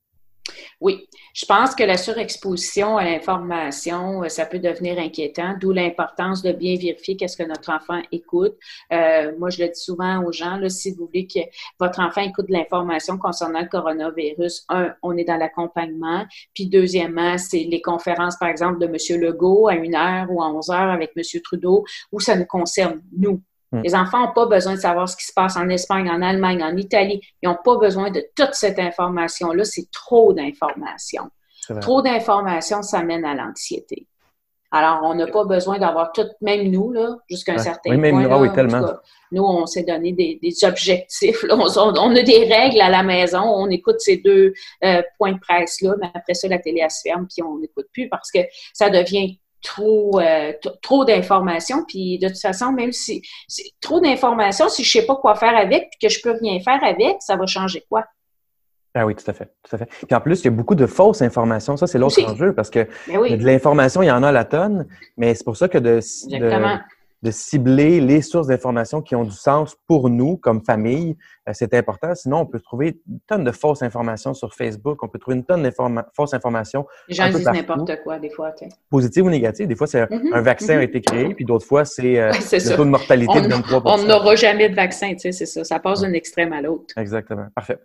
Oui, 0.80 1.08
je 1.34 1.46
pense 1.46 1.74
que 1.74 1.84
la 1.84 1.96
surexposition 1.96 2.96
à 2.96 3.04
l'information, 3.04 4.24
euh, 4.24 4.28
ça 4.28 4.46
peut 4.46 4.58
devenir 4.58 4.98
inquiétant, 4.98 5.54
d'où 5.60 5.72
l'importance 5.72 6.42
de 6.42 6.52
bien 6.52 6.76
vérifier 6.76 7.16
qu'est-ce 7.16 7.36
que 7.36 7.42
notre 7.42 7.70
enfant 7.70 8.00
écoute. 8.12 8.54
Euh, 8.92 9.32
moi, 9.38 9.50
je 9.50 9.62
le 9.62 9.68
dis 9.68 9.80
souvent 9.80 10.24
aux 10.24 10.32
gens, 10.32 10.60
si 10.68 10.92
vous 10.92 11.06
voulez 11.06 11.26
que 11.26 11.40
votre 11.78 12.00
enfant 12.00 12.22
écoute 12.22 12.48
de 12.48 12.52
l'information 12.52 13.18
concernant 13.18 13.60
le 13.60 13.68
coronavirus, 13.68 14.64
un, 14.68 14.94
on 15.02 15.16
est 15.16 15.24
dans 15.24 15.36
l'accompagnement, 15.36 16.24
puis 16.54 16.66
deuxièmement, 16.66 17.38
c'est 17.38 17.64
les 17.64 17.80
conférences, 17.80 18.36
par 18.36 18.48
exemple, 18.48 18.78
de 18.78 18.86
M. 18.86 19.20
Legault 19.20 19.68
à 19.68 19.74
une 19.74 19.94
heure 19.94 20.26
ou 20.30 20.42
à 20.42 20.50
11 20.50 20.70
heures 20.70 20.90
avec 20.90 21.12
M. 21.16 21.22
Trudeau, 21.42 21.84
où 22.12 22.20
ça 22.20 22.36
nous 22.36 22.46
concerne, 22.46 23.02
nous, 23.16 23.42
Hmm. 23.72 23.82
Les 23.82 23.94
enfants 23.94 24.26
n'ont 24.26 24.32
pas 24.32 24.46
besoin 24.46 24.74
de 24.74 24.80
savoir 24.80 25.08
ce 25.08 25.16
qui 25.16 25.24
se 25.24 25.32
passe 25.32 25.56
en 25.56 25.68
Espagne, 25.68 26.10
en 26.10 26.22
Allemagne, 26.22 26.62
en 26.62 26.76
Italie. 26.76 27.20
Ils 27.42 27.48
n'ont 27.48 27.58
pas 27.62 27.76
besoin 27.76 28.10
de 28.10 28.24
toute 28.34 28.54
cette 28.54 28.78
information-là. 28.78 29.64
C'est 29.64 29.90
trop 29.92 30.32
d'informations. 30.32 31.30
Trop 31.80 32.02
d'informations, 32.02 32.82
ça 32.82 33.02
mène 33.04 33.24
à 33.24 33.34
l'anxiété. 33.34 34.08
Alors, 34.72 35.00
on 35.02 35.14
n'a 35.14 35.26
pas 35.26 35.44
besoin 35.44 35.78
d'avoir 35.78 36.12
tout, 36.12 36.26
même 36.40 36.70
nous, 36.70 36.92
là, 36.92 37.16
jusqu'à 37.28 37.54
un 37.54 37.58
certain 37.58 37.90
oui, 37.90 38.10
point. 38.10 38.40
oui, 38.40 38.52
tellement. 38.52 38.82
nous, 39.32 39.42
on 39.42 39.66
s'est 39.66 39.82
donné 39.82 40.12
des, 40.12 40.64
objectifs. 40.64 41.44
On, 41.50 42.16
a 42.16 42.22
des 42.22 42.44
règles 42.44 42.80
à 42.80 42.88
la 42.88 43.02
maison. 43.02 43.40
On 43.40 43.68
écoute 43.68 43.96
ces 43.98 44.18
deux 44.18 44.52
euh, 44.84 45.02
points 45.18 45.32
de 45.32 45.40
presse-là, 45.40 45.94
mais 46.00 46.10
après 46.14 46.34
ça, 46.34 46.46
la 46.46 46.60
télé, 46.60 46.80
elle 46.84 46.90
se 46.90 47.00
ferme, 47.02 47.26
puis 47.26 47.42
on 47.42 47.58
n'écoute 47.58 47.86
plus 47.92 48.08
parce 48.08 48.30
que 48.30 48.40
ça 48.72 48.90
devient 48.90 49.40
trop 49.62 50.20
euh, 50.20 50.52
trop 50.82 51.04
d'informations 51.04 51.84
puis 51.86 52.18
de 52.18 52.28
toute 52.28 52.40
façon 52.40 52.72
même 52.72 52.92
si 52.92 53.22
trop 53.80 54.00
d'informations 54.00 54.68
si 54.68 54.84
je 54.84 54.90
sais 54.90 55.06
pas 55.06 55.16
quoi 55.16 55.34
faire 55.34 55.56
avec 55.56 55.90
puis 55.90 56.08
que 56.08 56.08
je 56.08 56.20
peux 56.22 56.32
rien 56.40 56.60
faire 56.60 56.82
avec 56.82 57.16
ça 57.20 57.36
va 57.36 57.46
changer 57.46 57.84
quoi? 57.88 58.04
Ah 58.92 59.06
oui, 59.06 59.14
tout 59.14 59.30
à 59.30 59.32
fait, 59.32 59.46
tout 59.62 59.76
à 59.76 59.78
fait. 59.78 59.86
Puis 59.86 60.16
en 60.16 60.20
plus, 60.20 60.40
il 60.40 60.46
y 60.46 60.48
a 60.48 60.50
beaucoup 60.50 60.74
de 60.74 60.86
fausses 60.86 61.22
informations. 61.22 61.76
Ça, 61.76 61.86
c'est 61.86 61.96
l'autre 61.96 62.20
enjeu 62.28 62.52
parce 62.52 62.70
que 62.70 62.88
ben 63.06 63.36
de 63.36 63.46
l'information, 63.46 64.02
il 64.02 64.06
y 64.06 64.10
en 64.10 64.24
a 64.24 64.30
à 64.30 64.32
la 64.32 64.44
tonne, 64.44 64.88
mais 65.16 65.36
c'est 65.36 65.44
pour 65.44 65.56
ça 65.56 65.68
que 65.68 65.78
de, 65.78 66.00
de 66.00 66.80
cibler 67.30 68.00
les 68.00 68.22
sources 68.22 68.46
d'informations 68.46 69.02
qui 69.02 69.14
ont 69.14 69.24
du 69.24 69.30
sens 69.30 69.76
pour 69.86 70.08
nous 70.08 70.38
comme 70.38 70.64
famille. 70.64 71.18
Euh, 71.48 71.52
c'est 71.54 71.74
important. 71.74 72.14
Sinon, 72.14 72.40
on 72.40 72.46
peut 72.46 72.60
trouver 72.60 73.00
une 73.06 73.20
tonne 73.26 73.44
de 73.44 73.52
fausses 73.52 73.82
informations 73.82 74.32
sur 74.32 74.54
Facebook. 74.54 75.02
On 75.02 75.08
peut 75.08 75.18
trouver 75.18 75.36
une 75.36 75.44
tonne 75.44 75.62
de 75.62 75.70
fausses 76.16 76.32
informations. 76.32 76.86
Les 77.08 77.14
gens 77.14 77.28
disent 77.28 77.44
n'importe 77.44 78.02
quoi, 78.02 78.18
des 78.18 78.30
fois. 78.30 78.54
Positives 78.88 79.24
ou 79.24 79.30
négatives. 79.30 79.66
Des 79.66 79.76
fois, 79.76 79.86
c'est 79.86 80.02
mm-hmm, 80.04 80.34
un 80.34 80.40
vaccin 80.40 80.74
a 80.74 80.80
mm-hmm. 80.80 80.84
été 80.84 81.00
créé, 81.02 81.34
puis 81.34 81.44
d'autres 81.44 81.66
fois, 81.66 81.84
c'est 81.84 82.18
euh, 82.18 82.32
le 82.52 82.76
taux 82.76 82.84
de 82.84 82.90
mortalité 82.90 83.40
de 83.42 83.48
23 83.48 83.82
On 83.84 84.02
n'aura 84.04 84.34
jamais 84.36 84.70
de 84.70 84.74
vaccin, 84.74 85.12
tu 85.12 85.18
sais, 85.18 85.32
c'est 85.32 85.46
ça. 85.46 85.64
Ça 85.64 85.78
passe 85.78 86.00
d'un 86.00 86.14
extrême 86.14 86.54
à 86.54 86.62
l'autre. 86.62 86.94
Exactement. 86.96 87.48
Parfait. 87.54 87.78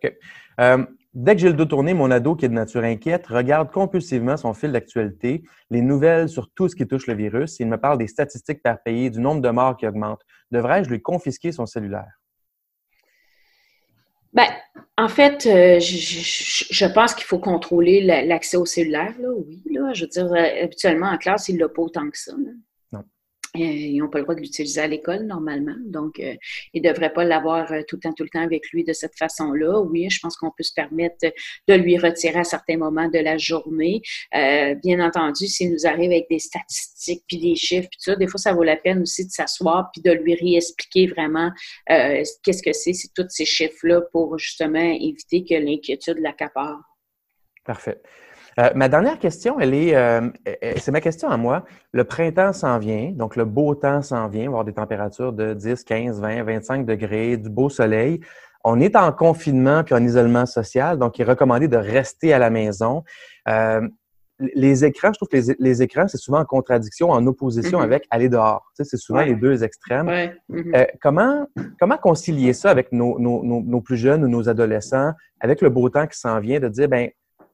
Euh, 0.62 0.86
Dès 1.16 1.34
que 1.34 1.42
j'ai 1.42 1.48
le 1.48 1.54
dos 1.54 1.64
tourné, 1.64 1.94
mon 1.94 2.12
ado, 2.12 2.36
qui 2.36 2.44
est 2.44 2.50
de 2.50 2.54
nature 2.54 2.84
inquiète, 2.84 3.28
regarde 3.28 3.72
compulsivement 3.72 4.36
son 4.36 4.54
fil 4.54 4.74
d'actualité, 4.74 5.44
les 5.72 5.82
nouvelles 5.82 6.28
sur 6.28 6.52
tout 6.52 6.68
ce 6.68 6.76
qui 6.76 6.86
touche 6.86 7.08
le 7.08 7.14
virus. 7.14 7.58
Il 7.62 7.68
me 7.68 7.78
parle 7.78 7.98
des 7.98 8.08
statistiques 8.08 8.62
par 8.62 8.84
pays, 8.84 9.10
du 9.10 9.22
nombre 9.22 9.40
de 9.42 9.50
morts 9.50 9.78
qui 9.78 9.88
augmente. 9.88 10.22
Devrais-je 10.52 10.90
lui 10.90 11.02
confisquer 11.02 11.54
son 11.54 11.66
cellulaire? 11.66 12.20
Ben, 14.34 14.48
en 14.98 15.08
fait, 15.08 15.46
euh, 15.46 15.80
je, 15.80 16.94
pense 16.94 17.16
qu'il 17.16 17.24
faut 17.24 17.40
contrôler 17.40 18.02
l'accès 18.02 18.58
au 18.58 18.66
cellulaire, 18.66 19.16
là, 19.18 19.30
oui. 19.30 19.64
Là. 19.72 19.94
Je 19.94 20.04
veux 20.04 20.10
dire, 20.10 20.26
euh, 20.26 20.64
habituellement, 20.64 21.08
en 21.08 21.18
classe, 21.18 21.48
il 21.48 21.58
l'a 21.58 21.70
pas 21.70 21.82
autant 21.82 22.10
que 22.10 22.18
ça. 22.18 22.34
Ils 23.58 23.98
n'ont 23.98 24.10
pas 24.10 24.20
le 24.20 24.24
droit 24.24 24.36
de 24.36 24.42
l'utiliser 24.42 24.82
à 24.82 24.88
l'école 24.88 25.24
normalement, 25.24 25.76
donc 25.86 26.20
euh, 26.20 26.36
ils 26.74 26.82
ne 26.82 26.90
devraient 26.90 27.14
pas 27.14 27.24
l'avoir 27.24 27.72
euh, 27.72 27.82
tout 27.88 27.98
le 27.98 28.02
temps, 28.02 28.14
tout 28.14 28.24
le 28.24 28.30
temps 28.30 28.42
avec 28.42 28.70
lui 28.72 28.84
de 28.84 28.94
cette 28.94 29.18
façon-là. 29.18 29.82
Oui, 29.82 30.10
je 30.10 30.20
pense 30.20 30.38
qu'on 30.38 30.52
peut 30.56 30.64
se 30.64 30.74
permettre 30.74 31.16
de 31.68 31.74
lui 31.74 31.98
retirer 31.98 32.40
à 32.40 32.44
certains 32.44 32.78
moments 32.78 33.10
de 33.10 33.20
la 33.20 33.38
journée. 33.38 34.02
bien 34.32 35.00
entendu, 35.00 35.48
s'il 35.48 35.72
nous 35.72 35.86
arrive 35.86 36.12
avec 36.12 36.28
des 36.30 36.40
statistiques 36.40 37.24
puis 37.28 37.38
des 37.38 37.56
chiffres 37.56 37.88
puis 37.90 38.00
ça, 38.00 38.16
des 38.16 38.28
fois 38.28 38.40
ça 38.40 38.54
vaut 38.54 38.64
la 38.64 38.78
peine 38.78 39.02
aussi 39.02 39.26
de 39.26 39.32
s'asseoir 39.32 39.90
puis 39.94 40.02
de 40.02 40.12
lui 40.12 40.36
réexpliquer 40.36 41.08
vraiment 41.08 41.52
qu'est-ce 41.88 42.64
que 42.64 42.74
c'est, 42.74 42.94
c'est 42.94 43.14
tous 43.16 43.28
ces 43.30 43.46
chiffres-là 43.46 44.02
pour 44.12 44.38
justement 44.38 44.80
éviter 44.80 45.44
que 45.44 45.56
l'inquiétude 45.56 46.20
l'accapare. 46.20 46.82
Parfait. 47.64 48.02
Euh, 48.58 48.70
ma 48.74 48.88
dernière 48.88 49.20
question, 49.20 49.60
elle 49.60 49.74
est, 49.74 49.96
euh, 49.96 50.30
c'est 50.78 50.92
ma 50.92 51.02
question 51.02 51.30
à 51.30 51.38
moi. 51.38 51.66
Le 51.92 52.04
printemps 52.06 52.54
s'en 52.54 52.78
vient, 52.78 53.12
donc 53.12 53.36
le 53.36 53.44
beau 53.44 53.76
temps 53.76 54.02
s'en 54.02 54.28
vient, 54.28 54.48
avoir 54.48 54.64
des 54.64 54.74
températures 54.74 55.34
de 55.34 55.54
10, 55.54 55.84
15, 55.84 56.22
20, 56.22 56.44
25 56.44 56.86
degrés, 56.86 57.38
du 57.38 57.50
beau 57.50 57.70
soleil. 57.70 58.22
On 58.64 58.80
est 58.80 58.96
en 58.96 59.12
confinement 59.12 59.84
puis 59.84 59.94
en 59.94 60.04
isolement 60.04 60.46
social, 60.46 60.98
donc 60.98 61.20
il 61.20 61.24
est 61.24 61.26
recommandé 61.26 61.68
de 61.68 61.78
rester 61.78 62.34
à 62.34 62.40
la 62.40 62.50
maison. 62.50 63.04
Euh, 63.50 63.82
les 64.40 64.84
écrans, 64.84 65.10
je 65.14 65.20
trouve 65.20 65.30
que 65.30 65.56
les, 65.60 65.82
écrans, 65.82 66.08
c'est 66.08 66.18
souvent 66.18 66.40
en 66.40 66.46
contradiction, 66.46 67.10
en 67.10 67.26
opposition 67.28 67.80
mm-hmm. 67.80 67.84
avec 67.84 68.08
aller 68.10 68.28
dehors. 68.28 68.66
Tu 68.76 68.84
sais, 68.84 68.90
c'est 68.90 68.98
souvent 68.98 69.22
les 69.22 69.36
deux 69.36 69.64
extrêmes. 69.64 70.08
Mm-hmm. 70.50 70.88
comment, 71.02 71.48
comment 71.80 71.98
concilier 71.98 72.52
ça 72.54 72.70
avec 72.70 72.92
nos, 72.92 73.18
nos, 73.20 73.44
nos, 73.44 73.82
plus 73.82 73.96
jeunes 73.96 74.26
ou 74.26 74.28
nos 74.28 74.50
adolescents, 74.50 75.14
avec 75.40 75.62
le 75.62 75.70
beau 75.70 75.88
temps 75.90 76.08
qui 76.08 76.20
s'en 76.20 76.40
vient, 76.40 76.60
de 76.60 76.68
dire, 76.68 76.90
ben 76.90 77.10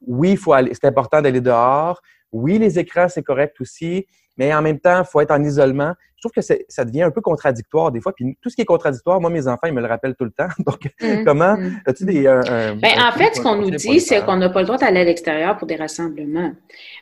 oui, 0.05 0.35
faut 0.35 0.53
aller, 0.53 0.73
c'est 0.73 0.87
important 0.87 1.21
d'aller 1.21 1.41
dehors. 1.41 2.01
Oui, 2.31 2.57
les 2.57 2.79
écrans, 2.79 3.07
c'est 3.09 3.23
correct 3.23 3.59
aussi, 3.59 4.05
mais 4.37 4.53
en 4.53 4.61
même 4.61 4.79
temps, 4.79 4.99
il 4.99 5.05
faut 5.05 5.21
être 5.21 5.31
en 5.31 5.43
isolement 5.43 5.93
je 6.21 6.29
trouve 6.29 6.43
que 6.43 6.63
ça 6.69 6.85
devient 6.85 7.01
un 7.01 7.09
peu 7.09 7.21
contradictoire 7.21 7.91
des 7.91 7.99
fois. 7.99 8.13
Puis 8.13 8.37
tout 8.41 8.51
ce 8.51 8.55
qui 8.55 8.61
est 8.61 8.65
contradictoire, 8.65 9.19
moi, 9.19 9.31
mes 9.31 9.47
enfants, 9.47 9.65
ils 9.65 9.73
me 9.73 9.81
le 9.81 9.87
rappellent 9.87 10.15
tout 10.15 10.25
le 10.25 10.31
temps. 10.31 10.49
Donc, 10.59 10.87
mmh, 11.01 11.23
comment 11.25 11.57
mmh. 11.57 11.81
as-tu 11.87 12.05
des. 12.05 12.21
Ben, 12.21 13.01
en 13.01 13.11
fait, 13.13 13.35
ce 13.35 13.41
qu'on 13.41 13.55
nous 13.55 13.71
dit, 13.71 13.99
c'est 13.99 14.23
qu'on 14.23 14.37
n'a 14.37 14.49
pas 14.49 14.59
le 14.59 14.67
droit 14.67 14.77
d'aller 14.77 14.99
à 14.99 15.03
l'extérieur 15.03 15.57
pour 15.57 15.67
des 15.67 15.77
rassemblements. 15.77 16.51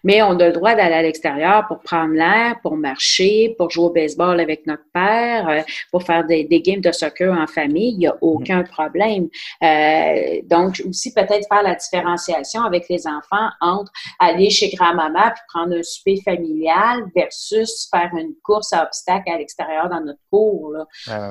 Mais 0.05 0.21
on 0.21 0.39
a 0.39 0.47
le 0.47 0.53
droit 0.53 0.73
d'aller 0.73 0.95
à 0.95 1.01
l'extérieur 1.01 1.67
pour 1.67 1.81
prendre 1.81 2.13
l'air, 2.13 2.61
pour 2.61 2.77
marcher, 2.77 3.55
pour 3.57 3.69
jouer 3.69 3.85
au 3.85 3.89
baseball 3.89 4.39
avec 4.39 4.65
notre 4.65 4.85
père, 4.93 5.49
euh, 5.49 5.61
pour 5.91 6.03
faire 6.03 6.25
des, 6.25 6.45
games 6.61 6.79
de 6.79 6.93
soccer 6.93 7.37
en 7.37 7.45
famille. 7.45 7.91
Il 7.91 7.97
n'y 7.97 8.07
a 8.07 8.13
mmh. 8.13 8.17
aucun 8.21 8.63
problème. 8.63 9.27
Euh, 9.61 10.39
donc, 10.45 10.81
aussi 10.87 11.13
peut-être 11.13 11.45
faire 11.49 11.63
la 11.63 11.75
différenciation 11.75 12.63
avec 12.63 12.87
les 12.89 13.05
enfants 13.05 13.49
entre 13.59 13.91
aller 14.17 14.49
chez 14.49 14.69
grand-maman 14.69 15.18
puis 15.33 15.41
prendre 15.53 15.75
un 15.75 15.83
souper 15.83 16.21
familial 16.23 17.03
versus 17.15 17.87
faire 17.91 18.09
une 18.13 18.33
course 18.43 18.73
à 18.73 18.83
obstacles 18.83 19.29
à 19.31 19.37
l'extérieur 19.37 19.89
dans 19.89 20.01
notre 20.01 20.19
cours. 20.31 20.75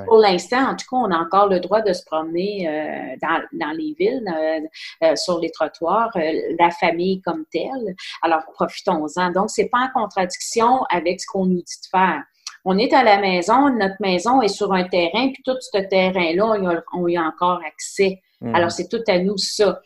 Pour 0.07 0.19
l'instant, 0.19 0.71
en 0.71 0.77
tout 0.77 0.87
cas, 0.91 0.97
on 0.97 1.11
a 1.11 1.19
encore 1.19 1.49
le 1.49 1.61
droit 1.61 1.81
de 1.81 1.93
se 1.93 2.05
promener 2.05 2.69
euh, 2.69 3.17
dans, 3.53 3.73
les 3.73 3.95
villes, 3.99 4.25
euh, 4.29 4.61
euh, 5.05 5.17
sur 5.17 5.39
les 5.41 5.51
trottoirs, 5.51 6.11
la 6.15 6.71
famille 6.71 7.21
comme 7.23 7.45
telle. 7.53 7.95
Alors, 8.23 8.43
profitons-en. 8.55 9.33
Donc, 9.33 9.51
c'est 9.51 9.69
pas 9.69 9.91
en 9.95 10.01
contradiction 10.03 10.83
avec 10.91 11.21
ce 11.21 11.27
qu'on 11.27 11.47
nous 11.47 11.63
dit 11.63 11.81
de 11.83 11.89
faire 11.91 12.23
on 12.65 12.77
est 12.77 12.93
à 12.93 13.03
la 13.03 13.19
maison, 13.19 13.71
notre 13.71 13.95
maison 14.01 14.43
est 14.43 14.49
sur 14.49 14.75
un 14.75 14.85
terrain, 14.85 15.31
puis 15.33 15.43
tout 15.43 15.57
ce 15.61 15.79
terrain-là, 15.79 16.83
on, 16.93 17.09
y 17.09 17.17
a 17.17 17.23
encore 17.23 17.61
accès. 17.67 18.21
Mmh. 18.43 18.55
Alors, 18.55 18.71
c'est 18.71 18.89
tout 18.89 19.03
à 19.07 19.21
nous 19.21 19.39
ça 19.39 19.81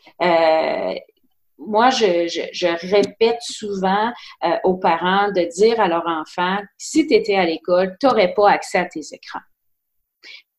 moi, 1.67 1.89
je, 1.89 2.87
répète 2.87 3.41
souvent 3.41 4.11
euh, 4.43 4.49
aux 4.63 4.77
parents 4.77 5.31
de 5.31 5.47
dire 5.53 5.79
à 5.79 5.87
leur 5.87 6.05
enfant, 6.07 6.57
si 6.77 7.07
tu 7.07 7.13
étais 7.13 7.35
à 7.35 7.45
l'école, 7.45 7.95
tu 7.99 8.07
n'aurais 8.07 8.33
pas 8.33 8.51
accès 8.51 8.79
à 8.79 8.85
tes 8.85 9.01
écrans. 9.11 9.39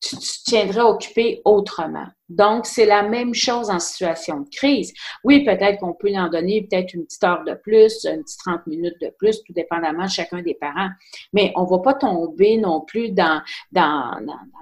Tu, 0.01 0.17
tu 0.17 0.27
te 0.27 0.43
tiendrais 0.43 0.81
occupé 0.81 1.41
autrement. 1.45 2.07
Donc, 2.29 2.65
c'est 2.65 2.85
la 2.85 3.03
même 3.03 3.33
chose 3.33 3.69
en 3.69 3.79
situation 3.79 4.41
de 4.41 4.49
crise. 4.49 4.93
Oui, 5.23 5.45
peut-être 5.45 5.79
qu'on 5.79 5.93
peut 5.93 6.11
en 6.15 6.27
donner 6.27 6.67
peut-être 6.69 6.93
une 6.93 7.05
petite 7.05 7.23
heure 7.23 7.43
de 7.45 7.53
plus, 7.53 8.05
une 8.05 8.23
petite 8.23 8.39
30 8.39 8.65
minutes 8.67 8.95
de 9.01 9.13
plus, 9.19 9.43
tout 9.43 9.53
dépendamment 9.53 10.05
de 10.05 10.09
chacun 10.09 10.41
des 10.41 10.55
parents. 10.55 10.89
Mais 11.33 11.53
on 11.55 11.65
va 11.65 11.79
pas 11.79 11.93
tomber 11.93 12.57
non 12.57 12.81
plus 12.81 13.11
dans, 13.11 13.41
dans, 13.71 14.17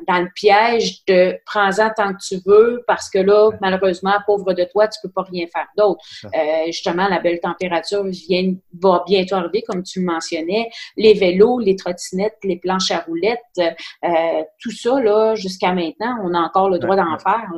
dans, 0.07 0.19
le 0.19 0.29
piège 0.35 1.05
de 1.05 1.37
prends-en 1.45 1.89
tant 1.95 2.13
que 2.13 2.19
tu 2.21 2.41
veux 2.45 2.83
parce 2.85 3.09
que 3.09 3.19
là, 3.19 3.51
malheureusement, 3.61 4.13
pauvre 4.25 4.53
de 4.53 4.65
toi, 4.65 4.87
tu 4.89 4.99
peux 5.01 5.11
pas 5.11 5.23
rien 5.23 5.45
faire 5.47 5.67
d'autre. 5.77 6.03
Euh, 6.25 6.65
justement, 6.67 7.07
la 7.07 7.19
belle 7.19 7.39
température 7.39 8.03
vient, 8.03 8.53
va 8.81 9.03
bientôt 9.07 9.35
arriver, 9.35 9.63
comme 9.65 9.83
tu 9.83 10.01
le 10.01 10.05
mentionnais. 10.05 10.69
Les 10.97 11.13
vélos, 11.13 11.59
les 11.59 11.77
trottinettes, 11.77 12.37
les 12.43 12.57
planches 12.57 12.91
à 12.91 12.99
roulettes, 12.99 13.39
euh, 13.57 14.43
tout 14.59 14.71
ça, 14.71 14.99
là, 14.99 15.22
jusqu'à 15.36 15.73
maintenant, 15.73 16.17
on 16.23 16.33
a 16.33 16.39
encore 16.39 16.69
le 16.69 16.79
droit 16.79 16.95
d'en 16.95 17.17
faire. 17.17 17.49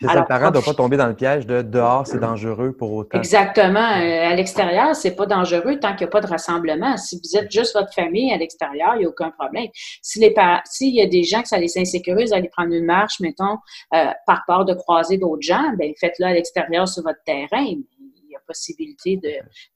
Les 0.00 0.08
parents 0.28 0.46
ne 0.46 0.52
doivent 0.52 0.64
pas 0.64 0.74
tomber 0.74 0.96
dans 0.96 1.06
le 1.06 1.14
piège 1.14 1.46
de 1.46 1.62
dehors, 1.62 2.06
c'est 2.06 2.18
dangereux 2.18 2.72
pour 2.72 2.92
autant. 2.92 3.18
Exactement. 3.18 3.80
Euh, 3.80 4.30
à 4.30 4.34
l'extérieur, 4.34 4.94
c'est 4.94 5.14
pas 5.14 5.26
dangereux 5.26 5.78
tant 5.78 5.90
qu'il 5.94 6.06
n'y 6.06 6.08
a 6.08 6.12
pas 6.12 6.20
de 6.20 6.26
rassemblement. 6.26 6.96
Si 6.96 7.20
vous 7.22 7.38
êtes 7.38 7.50
juste 7.50 7.74
votre 7.74 7.92
famille 7.92 8.32
à 8.32 8.36
l'extérieur, 8.36 8.94
il 8.96 9.00
n'y 9.00 9.04
a 9.04 9.08
aucun 9.08 9.30
problème. 9.30 9.68
Si 10.02 10.20
les 10.20 10.34
s'il 10.64 10.94
y 10.94 11.00
a 11.00 11.06
des 11.06 11.22
gens 11.22 11.42
que 11.42 11.48
ça 11.48 11.58
les 11.58 11.78
insécurise 11.78 12.30
d'aller 12.30 12.48
prendre 12.48 12.72
une 12.72 12.84
marche, 12.84 13.20
mettons, 13.20 13.58
euh, 13.94 14.06
par 14.26 14.42
peur 14.46 14.64
de 14.64 14.74
croiser 14.74 15.18
d'autres 15.18 15.42
gens, 15.42 15.72
ben 15.78 15.92
faites-le 15.98 16.26
à 16.26 16.32
l'extérieur 16.32 16.88
sur 16.88 17.02
votre 17.02 17.22
terrain. 17.24 17.64
Il 17.64 17.84
y 18.30 18.36
a 18.36 18.40
possibilité 18.46 19.20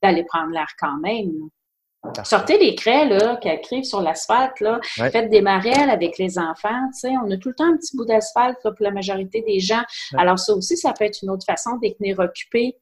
d'aller 0.02 0.24
prendre 0.24 0.52
l'air 0.52 0.68
quand 0.78 0.98
même. 0.98 1.48
Sortez 2.24 2.58
les 2.58 2.74
craies 2.74 3.06
là, 3.06 3.36
qui 3.36 3.48
écrivent 3.48 3.84
sur 3.84 4.00
l'asphalte, 4.00 4.60
là. 4.60 4.80
faites 4.82 5.30
des 5.30 5.40
marelles 5.40 5.90
avec 5.90 6.18
les 6.18 6.38
enfants. 6.38 6.88
On 7.04 7.30
a 7.30 7.36
tout 7.36 7.48
le 7.48 7.54
temps 7.54 7.66
un 7.66 7.76
petit 7.76 7.96
bout 7.96 8.04
d'asphalte 8.04 8.58
pour 8.62 8.74
la 8.80 8.90
majorité 8.90 9.42
des 9.42 9.60
gens. 9.60 9.82
Alors 10.16 10.38
ça 10.38 10.54
aussi, 10.54 10.76
ça 10.76 10.92
peut 10.92 11.04
être 11.04 11.18
une 11.22 11.30
autre 11.30 11.44
façon 11.44 11.76
de 11.76 12.20
occuper 12.20 12.76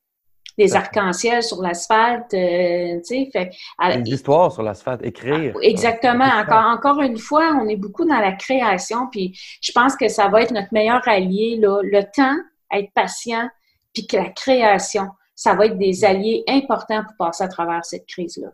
des 0.59 0.75
arcs-en-ciel 0.75 1.43
sur 1.43 1.61
l'asphalte. 1.63 2.33
Euh, 2.35 3.01
fait, 3.09 3.51
Une 3.81 4.07
histoire 4.07 4.51
sur 4.53 4.63
l'asphalte, 4.63 5.05
écrire. 5.05 5.53
Ah, 5.55 5.59
exactement. 5.63 6.25
Encore, 6.25 6.65
encore 6.65 7.01
une 7.03 7.19
fois, 7.19 7.59
on 7.61 7.69
est 7.69 7.77
beaucoup 7.77 8.05
dans 8.05 8.19
la 8.19 8.33
création, 8.33 9.09
puis 9.11 9.39
je 9.61 9.73
pense 9.73 9.97
que 9.97 10.09
ça 10.09 10.29
va 10.29 10.43
être 10.43 10.53
notre 10.53 10.73
meilleur 10.73 11.07
allié, 11.07 11.59
là. 11.59 11.81
le 11.83 12.03
temps, 12.05 12.37
être 12.73 12.91
patient, 12.95 13.49
puis 13.93 14.07
que 14.07 14.17
la 14.17 14.31
création, 14.31 15.09
ça 15.35 15.55
va 15.55 15.67
être 15.67 15.79
des 15.79 16.05
alliés 16.05 16.43
importants 16.49 17.03
pour 17.05 17.27
passer 17.27 17.45
à 17.45 17.49
travers 17.49 17.85
cette 17.85 18.07
crise-là. 18.07 18.49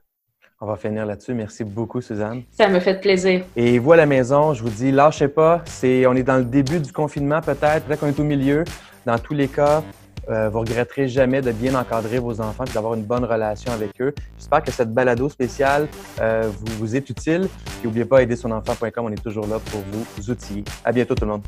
On 0.64 0.66
va 0.66 0.76
finir 0.76 1.04
là-dessus. 1.04 1.34
Merci 1.34 1.64
beaucoup, 1.64 2.00
Suzanne. 2.00 2.42
Ça 2.56 2.68
me 2.68 2.78
fait 2.78 3.00
plaisir. 3.00 3.42
Et 3.56 3.80
vous 3.80 3.92
à 3.94 3.96
la 3.96 4.06
maison, 4.06 4.54
je 4.54 4.62
vous 4.62 4.70
dis, 4.70 4.92
lâchez 4.92 5.26
pas. 5.26 5.60
C'est, 5.64 6.06
on 6.06 6.14
est 6.14 6.22
dans 6.22 6.36
le 6.36 6.44
début 6.44 6.78
du 6.78 6.92
confinement 6.92 7.40
peut-être, 7.40 7.84
peut-être 7.84 7.98
qu'on 7.98 8.06
est 8.06 8.20
au 8.20 8.22
milieu. 8.22 8.62
Dans 9.04 9.18
tous 9.18 9.34
les 9.34 9.48
cas, 9.48 9.82
euh, 10.30 10.48
vous 10.50 10.60
regretterez 10.60 11.08
jamais 11.08 11.42
de 11.42 11.50
bien 11.50 11.74
encadrer 11.74 12.20
vos 12.20 12.40
enfants 12.40 12.64
et 12.64 12.72
d'avoir 12.72 12.94
une 12.94 13.02
bonne 13.02 13.24
relation 13.24 13.72
avec 13.72 14.00
eux. 14.00 14.14
J'espère 14.38 14.62
que 14.62 14.70
cette 14.70 14.94
balado 14.94 15.28
spéciale 15.28 15.88
euh, 16.20 16.48
vous, 16.48 16.78
vous, 16.78 16.94
est 16.94 17.10
utile. 17.10 17.48
Et 17.82 17.86
n'oubliez 17.86 18.04
pas, 18.04 18.22
aider 18.22 18.36
son 18.36 18.52
enfant.com, 18.52 19.04
on 19.04 19.10
est 19.10 19.20
toujours 19.20 19.48
là 19.48 19.58
pour 19.58 19.80
vous 19.80 20.30
outiller. 20.30 20.62
À 20.84 20.92
bientôt 20.92 21.16
tout 21.16 21.24
le 21.24 21.32
monde. 21.32 21.42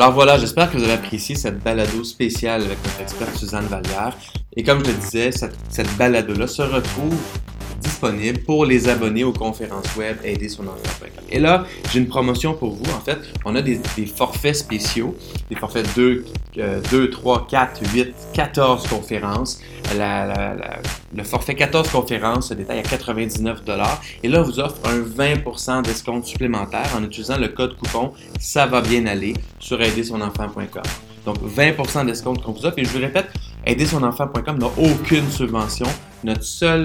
Alors 0.00 0.14
voilà, 0.14 0.38
j'espère 0.38 0.72
que 0.72 0.78
vous 0.78 0.84
avez 0.84 0.94
apprécié 0.94 1.34
cette 1.36 1.62
balado 1.62 2.04
spéciale 2.04 2.62
avec 2.62 2.82
notre 2.82 3.02
experte 3.02 3.36
Suzanne 3.36 3.66
Vallière. 3.66 4.16
Et 4.56 4.62
comme 4.62 4.82
je 4.82 4.92
le 4.92 4.96
disais, 4.96 5.30
cette, 5.30 5.94
balado-là 5.98 6.46
se 6.46 6.62
retrouve 6.62 7.18
pour 8.46 8.64
les 8.64 8.88
abonnés 8.88 9.24
aux 9.24 9.32
conférences 9.32 9.94
web 9.96 10.16
Aider. 10.24 10.48
Et 11.30 11.38
là, 11.38 11.64
j'ai 11.92 12.00
une 12.00 12.08
promotion 12.08 12.54
pour 12.54 12.74
vous. 12.74 12.90
En 12.92 13.00
fait, 13.00 13.18
on 13.44 13.54
a 13.54 13.62
des, 13.62 13.80
forfaits 14.06 14.56
spéciaux, 14.56 15.14
des 15.48 15.56
forfaits 15.56 15.86
2, 15.94 16.24
2, 16.90 17.10
3, 17.10 17.46
4, 17.48 17.82
8, 17.94 18.14
14 18.32 18.86
conférences. 18.88 19.60
le 19.94 21.24
forfait 21.24 21.54
14 21.54 21.90
conférences 21.90 22.48
se 22.48 22.54
détaille 22.54 22.78
à 22.78 22.82
99 22.82 23.62
Et 24.22 24.28
là, 24.28 24.40
on 24.40 24.44
vous 24.44 24.60
offre 24.60 24.76
un 24.84 25.00
20% 25.00 25.82
d'escompte 25.82 26.24
supplémentaire 26.26 26.90
en 26.96 27.04
utilisant 27.04 27.38
le 27.38 27.48
code 27.48 27.76
coupon 27.76 28.12
Ça 28.38 28.66
va 28.66 28.80
bien 28.80 29.06
aller 29.06 29.34
sur 29.58 29.80
aidersonenfant.com. 29.80 30.82
Donc 31.26 31.36
20% 31.42 32.06
d'escompte 32.06 32.42
qu'on 32.42 32.52
vous 32.52 32.64
offre. 32.64 32.78
Et 32.78 32.84
je 32.84 32.90
vous 32.90 33.00
répète, 33.00 33.26
aidersonenfant.com 33.66 34.58
n'a 34.58 34.70
aucune 34.78 35.30
subvention. 35.30 35.86
Notre 36.24 36.44
seul 36.44 36.84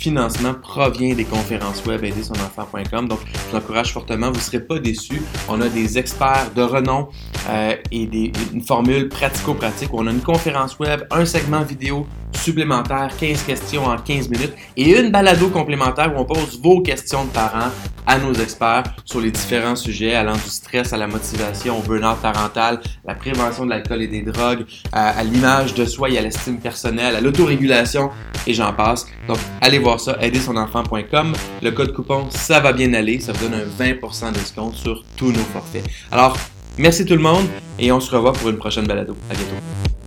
financement 0.00 0.54
provient 0.54 1.14
des 1.14 1.26
conférences 1.26 1.84
web 1.84 2.02
aidersonenfant.com. 2.04 3.06
Donc, 3.06 3.18
je 3.26 3.50
vous 3.50 3.56
encourage 3.56 3.92
fortement, 3.92 4.28
vous 4.28 4.38
ne 4.38 4.42
serez 4.42 4.60
pas 4.60 4.78
déçus. 4.78 5.22
On 5.48 5.60
a 5.60 5.68
des 5.68 5.98
experts 5.98 6.50
de 6.56 6.62
renom 6.62 7.08
euh, 7.48 7.74
et 7.90 8.06
des, 8.06 8.32
une 8.52 8.62
formule 8.62 9.08
pratico-pratique 9.08 9.92
où 9.92 9.98
on 10.00 10.06
a 10.06 10.10
une 10.10 10.20
conférence 10.20 10.78
web, 10.78 11.02
un 11.10 11.24
segment 11.24 11.62
vidéo 11.62 12.06
supplémentaire, 12.34 13.10
15 13.18 13.42
questions 13.42 13.84
en 13.84 13.96
15 13.96 14.28
minutes 14.28 14.52
et 14.76 14.98
une 14.98 15.10
balado 15.10 15.48
complémentaire 15.48 16.12
où 16.14 16.20
on 16.20 16.24
pose 16.24 16.60
vos 16.62 16.80
questions 16.80 17.24
de 17.24 17.30
parents 17.30 17.70
à 18.06 18.18
nos 18.18 18.32
experts 18.32 18.84
sur 19.04 19.20
les 19.20 19.30
différents 19.30 19.76
sujets 19.76 20.14
allant 20.14 20.34
du 20.34 20.48
stress 20.48 20.92
à 20.92 20.96
la 20.96 21.06
motivation, 21.06 21.78
au 21.78 21.82
burn-out 21.82 22.18
parental, 22.20 22.80
la 23.04 23.14
prévention 23.14 23.64
de 23.66 23.70
l'alcool 23.70 24.02
et 24.02 24.08
des 24.08 24.22
drogues, 24.22 24.64
à, 24.92 25.22
l'image 25.22 25.74
de 25.74 25.84
soi 25.84 26.10
et 26.10 26.18
à 26.18 26.22
l'estime 26.22 26.58
personnelle, 26.58 27.14
à 27.14 27.20
l'autorégulation 27.20 28.10
et 28.46 28.54
j'en 28.54 28.72
passe. 28.72 29.06
Donc, 29.28 29.38
allez 29.60 29.78
voir 29.78 30.00
ça, 30.00 30.16
aidersonenfant.com. 30.20 31.34
Le 31.62 31.70
code 31.70 31.92
coupon, 31.92 32.26
ça 32.30 32.60
va 32.60 32.72
bien 32.72 32.92
aller. 32.94 33.20
Ça 33.20 33.32
vous 33.32 33.48
donne 33.48 33.60
un 33.60 33.84
20% 33.84 34.32
d'escompte 34.32 34.76
sur 34.76 35.04
tous 35.16 35.30
nos 35.30 35.38
forfaits. 35.38 35.84
Alors, 36.10 36.36
merci 36.80 37.04
tout 37.04 37.14
le 37.14 37.20
monde 37.20 37.46
et 37.78 37.92
on 37.92 38.00
se 38.00 38.10
revoit 38.10 38.32
pour 38.32 38.48
une 38.48 38.56
prochaine 38.56 38.86
balado. 38.86 39.14
À 39.30 39.34
bientôt. 39.34 39.99